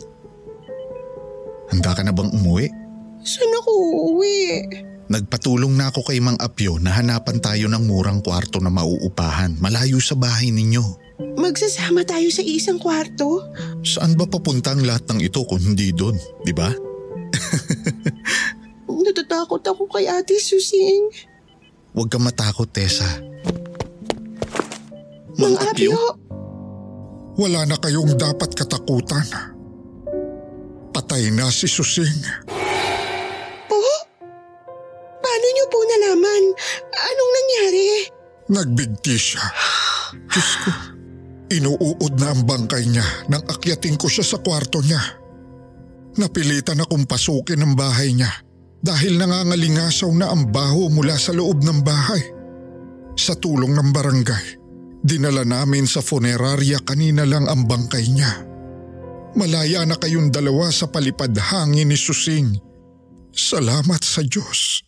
Handa 1.72 1.96
ka 1.96 2.04
na 2.04 2.12
bang 2.12 2.28
umuwi? 2.28 2.68
Saan 3.24 3.50
ako 3.58 3.70
uuwi? 3.72 4.38
Nagpatulong 5.08 5.72
na 5.74 5.88
ako 5.88 6.04
kay 6.04 6.20
Mang 6.20 6.36
Apyo 6.36 6.76
na 6.76 6.92
hanapan 6.92 7.40
tayo 7.40 7.72
ng 7.72 7.82
murang 7.88 8.20
kwarto 8.20 8.60
na 8.60 8.68
mauupahan 8.68 9.56
malayo 9.58 9.96
sa 9.98 10.14
bahay 10.14 10.52
ninyo. 10.52 10.84
Magsasama 11.40 12.04
tayo 12.04 12.28
sa 12.28 12.44
isang 12.44 12.76
kwarto? 12.76 13.48
Saan 13.80 14.12
ba 14.20 14.28
papunta 14.28 14.76
ang 14.76 14.84
lahat 14.84 15.08
ng 15.08 15.24
ito 15.24 15.40
kung 15.48 15.64
hindi 15.64 15.96
doon, 15.96 16.20
di 16.44 16.52
ba? 16.52 16.68
Natatakot 19.06 19.64
ako 19.64 19.88
kay 19.88 20.04
Ate 20.10 20.36
Susing. 20.36 21.08
Huwag 21.96 22.12
kang 22.12 22.26
matakot, 22.26 22.68
Tessa. 22.68 23.08
Mang 25.40 25.56
Apyo? 25.56 26.25
Wala 27.36 27.68
na 27.68 27.76
kayong 27.76 28.16
dapat 28.16 28.56
katakutan. 28.56 29.28
Patay 30.96 31.28
na 31.28 31.52
si 31.52 31.68
Susing. 31.68 32.24
Po? 33.68 33.80
Paano 35.20 35.46
niyo 35.52 35.64
po 35.68 35.78
nalaman? 35.84 36.42
Anong 36.96 37.32
nangyari? 37.36 37.84
Nagbigti 38.48 39.14
siya. 39.20 39.44
Diyos 40.32 40.50
ko, 40.64 40.70
inuuod 41.52 42.14
na 42.16 42.32
ang 42.32 42.48
bangkay 42.48 42.88
niya 42.88 43.04
nang 43.28 43.44
akyatin 43.44 44.00
ko 44.00 44.08
siya 44.08 44.24
sa 44.24 44.40
kwarto 44.40 44.80
niya. 44.80 45.02
Napilitan 46.16 46.80
akong 46.80 47.04
pasukin 47.04 47.60
ang 47.60 47.76
bahay 47.76 48.16
niya 48.16 48.32
dahil 48.80 49.20
nangangalingasaw 49.20 50.08
na 50.16 50.32
ang 50.32 50.48
baho 50.48 50.88
mula 50.88 51.20
sa 51.20 51.36
loob 51.36 51.60
ng 51.60 51.84
bahay. 51.84 52.22
Sa 53.16 53.36
tulong 53.36 53.76
ng 53.76 53.92
barangay, 53.92 54.46
dinala 55.06 55.46
namin 55.46 55.86
sa 55.86 56.02
funeraria 56.02 56.82
kanina 56.82 57.22
lang 57.22 57.46
ang 57.46 57.64
bangkay 57.64 58.10
niya. 58.10 58.42
Malaya 59.38 59.86
na 59.86 59.94
kayong 59.94 60.34
dalawa 60.34 60.74
sa 60.74 60.90
palipad 60.90 61.30
hangin 61.38 61.86
ni 61.86 61.94
Susing. 61.94 62.58
Salamat 63.30 64.02
sa 64.02 64.26
Diyos. 64.26 64.82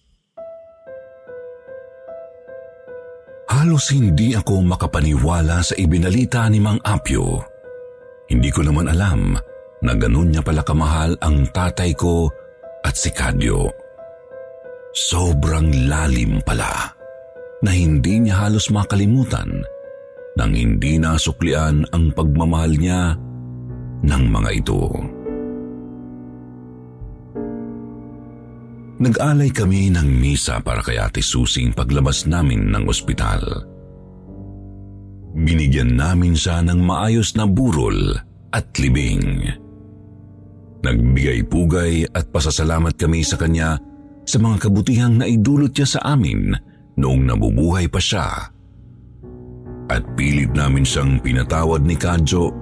Halos 3.49 3.93
hindi 3.93 4.37
ako 4.37 4.61
makapaniwala 4.65 5.65
sa 5.65 5.77
ibinalita 5.79 6.49
ni 6.51 6.61
Mang 6.61 6.81
Apyo. 6.85 7.41
Hindi 8.29 8.49
ko 8.53 8.61
naman 8.65 8.93
alam 8.93 9.37
na 9.85 9.93
ganun 9.97 10.33
niya 10.33 10.45
pala 10.45 10.61
kamahal 10.65 11.17
ang 11.21 11.49
tatay 11.49 11.97
ko 11.97 12.29
at 12.85 12.97
si 12.97 13.09
Kadyo. 13.13 13.69
Sobrang 14.93 15.89
lalim 15.89 16.41
pala 16.45 16.93
na 17.61 17.71
hindi 17.73 18.21
niya 18.25 18.49
halos 18.49 18.73
makalimutan 18.73 19.65
nang 20.39 20.55
hindi 20.55 21.03
nasuklian 21.03 21.83
ang 21.91 22.15
pagmamahal 22.15 22.73
niya 22.79 23.19
ng 24.07 24.25
mga 24.31 24.51
ito. 24.55 24.83
Nag-alay 28.99 29.51
kami 29.51 29.91
ng 29.95 30.07
misa 30.07 30.63
para 30.63 30.83
kay 30.83 30.99
Ate 30.99 31.23
Susing 31.23 31.75
paglabas 31.75 32.27
namin 32.27 32.71
ng 32.71 32.87
ospital. 32.87 33.43
binigyan 35.39 35.95
namin 35.95 36.35
siya 36.35 36.65
ng 36.67 36.83
maayos 36.83 37.39
na 37.39 37.47
burol 37.47 38.17
at 38.51 38.67
libing. 38.81 39.47
Nagbigay 40.83 41.47
pugay 41.47 42.07
at 42.11 42.31
pasasalamat 42.35 42.99
kami 42.99 43.23
sa 43.23 43.39
kanya 43.39 43.79
sa 44.27 44.39
mga 44.43 44.67
kabutihang 44.67 45.15
naidulot 45.19 45.71
niya 45.75 45.99
sa 45.99 46.01
amin 46.15 46.55
noong 46.99 47.23
nabubuhay 47.23 47.87
pa 47.87 48.03
siya. 48.03 48.51
At 49.89 50.05
pilit 50.21 50.53
namin 50.53 50.85
siyang 50.85 51.17
pinatawad 51.25 51.81
ni 51.81 51.97
Kadjo 51.97 52.53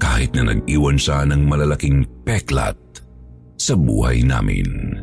kahit 0.00 0.32
na 0.32 0.48
nag-iwan 0.48 0.96
siya 0.96 1.28
ng 1.28 1.44
malalaking 1.44 2.08
peklat 2.24 2.76
sa 3.60 3.76
buhay 3.76 4.24
namin. 4.24 4.96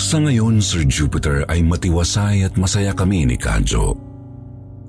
Sa 0.00 0.16
ngayon, 0.22 0.62
Sir 0.64 0.86
Jupiter 0.88 1.44
ay 1.50 1.60
matiwasay 1.66 2.46
at 2.46 2.54
masaya 2.56 2.94
kami 2.96 3.26
ni 3.26 3.36
Kadjo. 3.36 3.94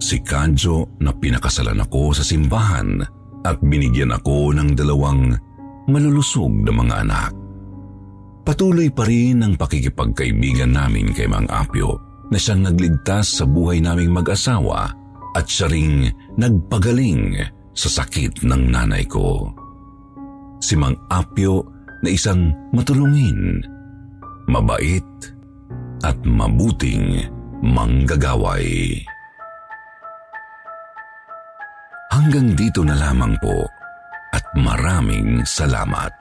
Si 0.02 0.18
Kadjo 0.24 0.98
na 1.02 1.14
pinakasalan 1.14 1.82
ako 1.84 2.16
sa 2.16 2.24
simbahan 2.26 3.06
at 3.46 3.58
binigyan 3.62 4.14
ako 4.14 4.54
ng 4.56 4.78
dalawang 4.78 5.36
malulusog 5.90 6.54
na 6.64 6.74
mga 6.74 6.96
anak. 7.06 7.32
Patuloy 8.42 8.90
pa 8.90 9.06
rin 9.06 9.46
ang 9.46 9.54
pakikipagkaibigan 9.54 10.74
namin 10.74 11.14
kay 11.14 11.30
Mang 11.30 11.46
Apyo 11.50 12.11
na 12.32 12.40
siyang 12.40 12.64
nagligtas 12.64 13.38
sa 13.38 13.46
buhay 13.46 13.84
naming 13.84 14.16
mag-asawa 14.16 14.96
at 15.36 15.46
siya 15.46 15.68
ring 15.68 16.08
nagpagaling 16.40 17.36
sa 17.76 18.02
sakit 18.02 18.48
ng 18.48 18.64
nanay 18.72 19.04
ko. 19.04 19.52
Si 20.64 20.80
Mang 20.80 20.96
Apyo 21.12 21.68
na 22.02 22.10
isang 22.12 22.56
matulungin, 22.72 23.60
mabait 24.48 25.06
at 26.02 26.18
mabuting 26.24 27.28
manggagaway. 27.62 29.04
Hanggang 32.12 32.56
dito 32.56 32.84
na 32.84 32.96
lamang 32.96 33.40
po 33.40 33.64
at 34.36 34.44
maraming 34.56 35.48
salamat. 35.48 36.21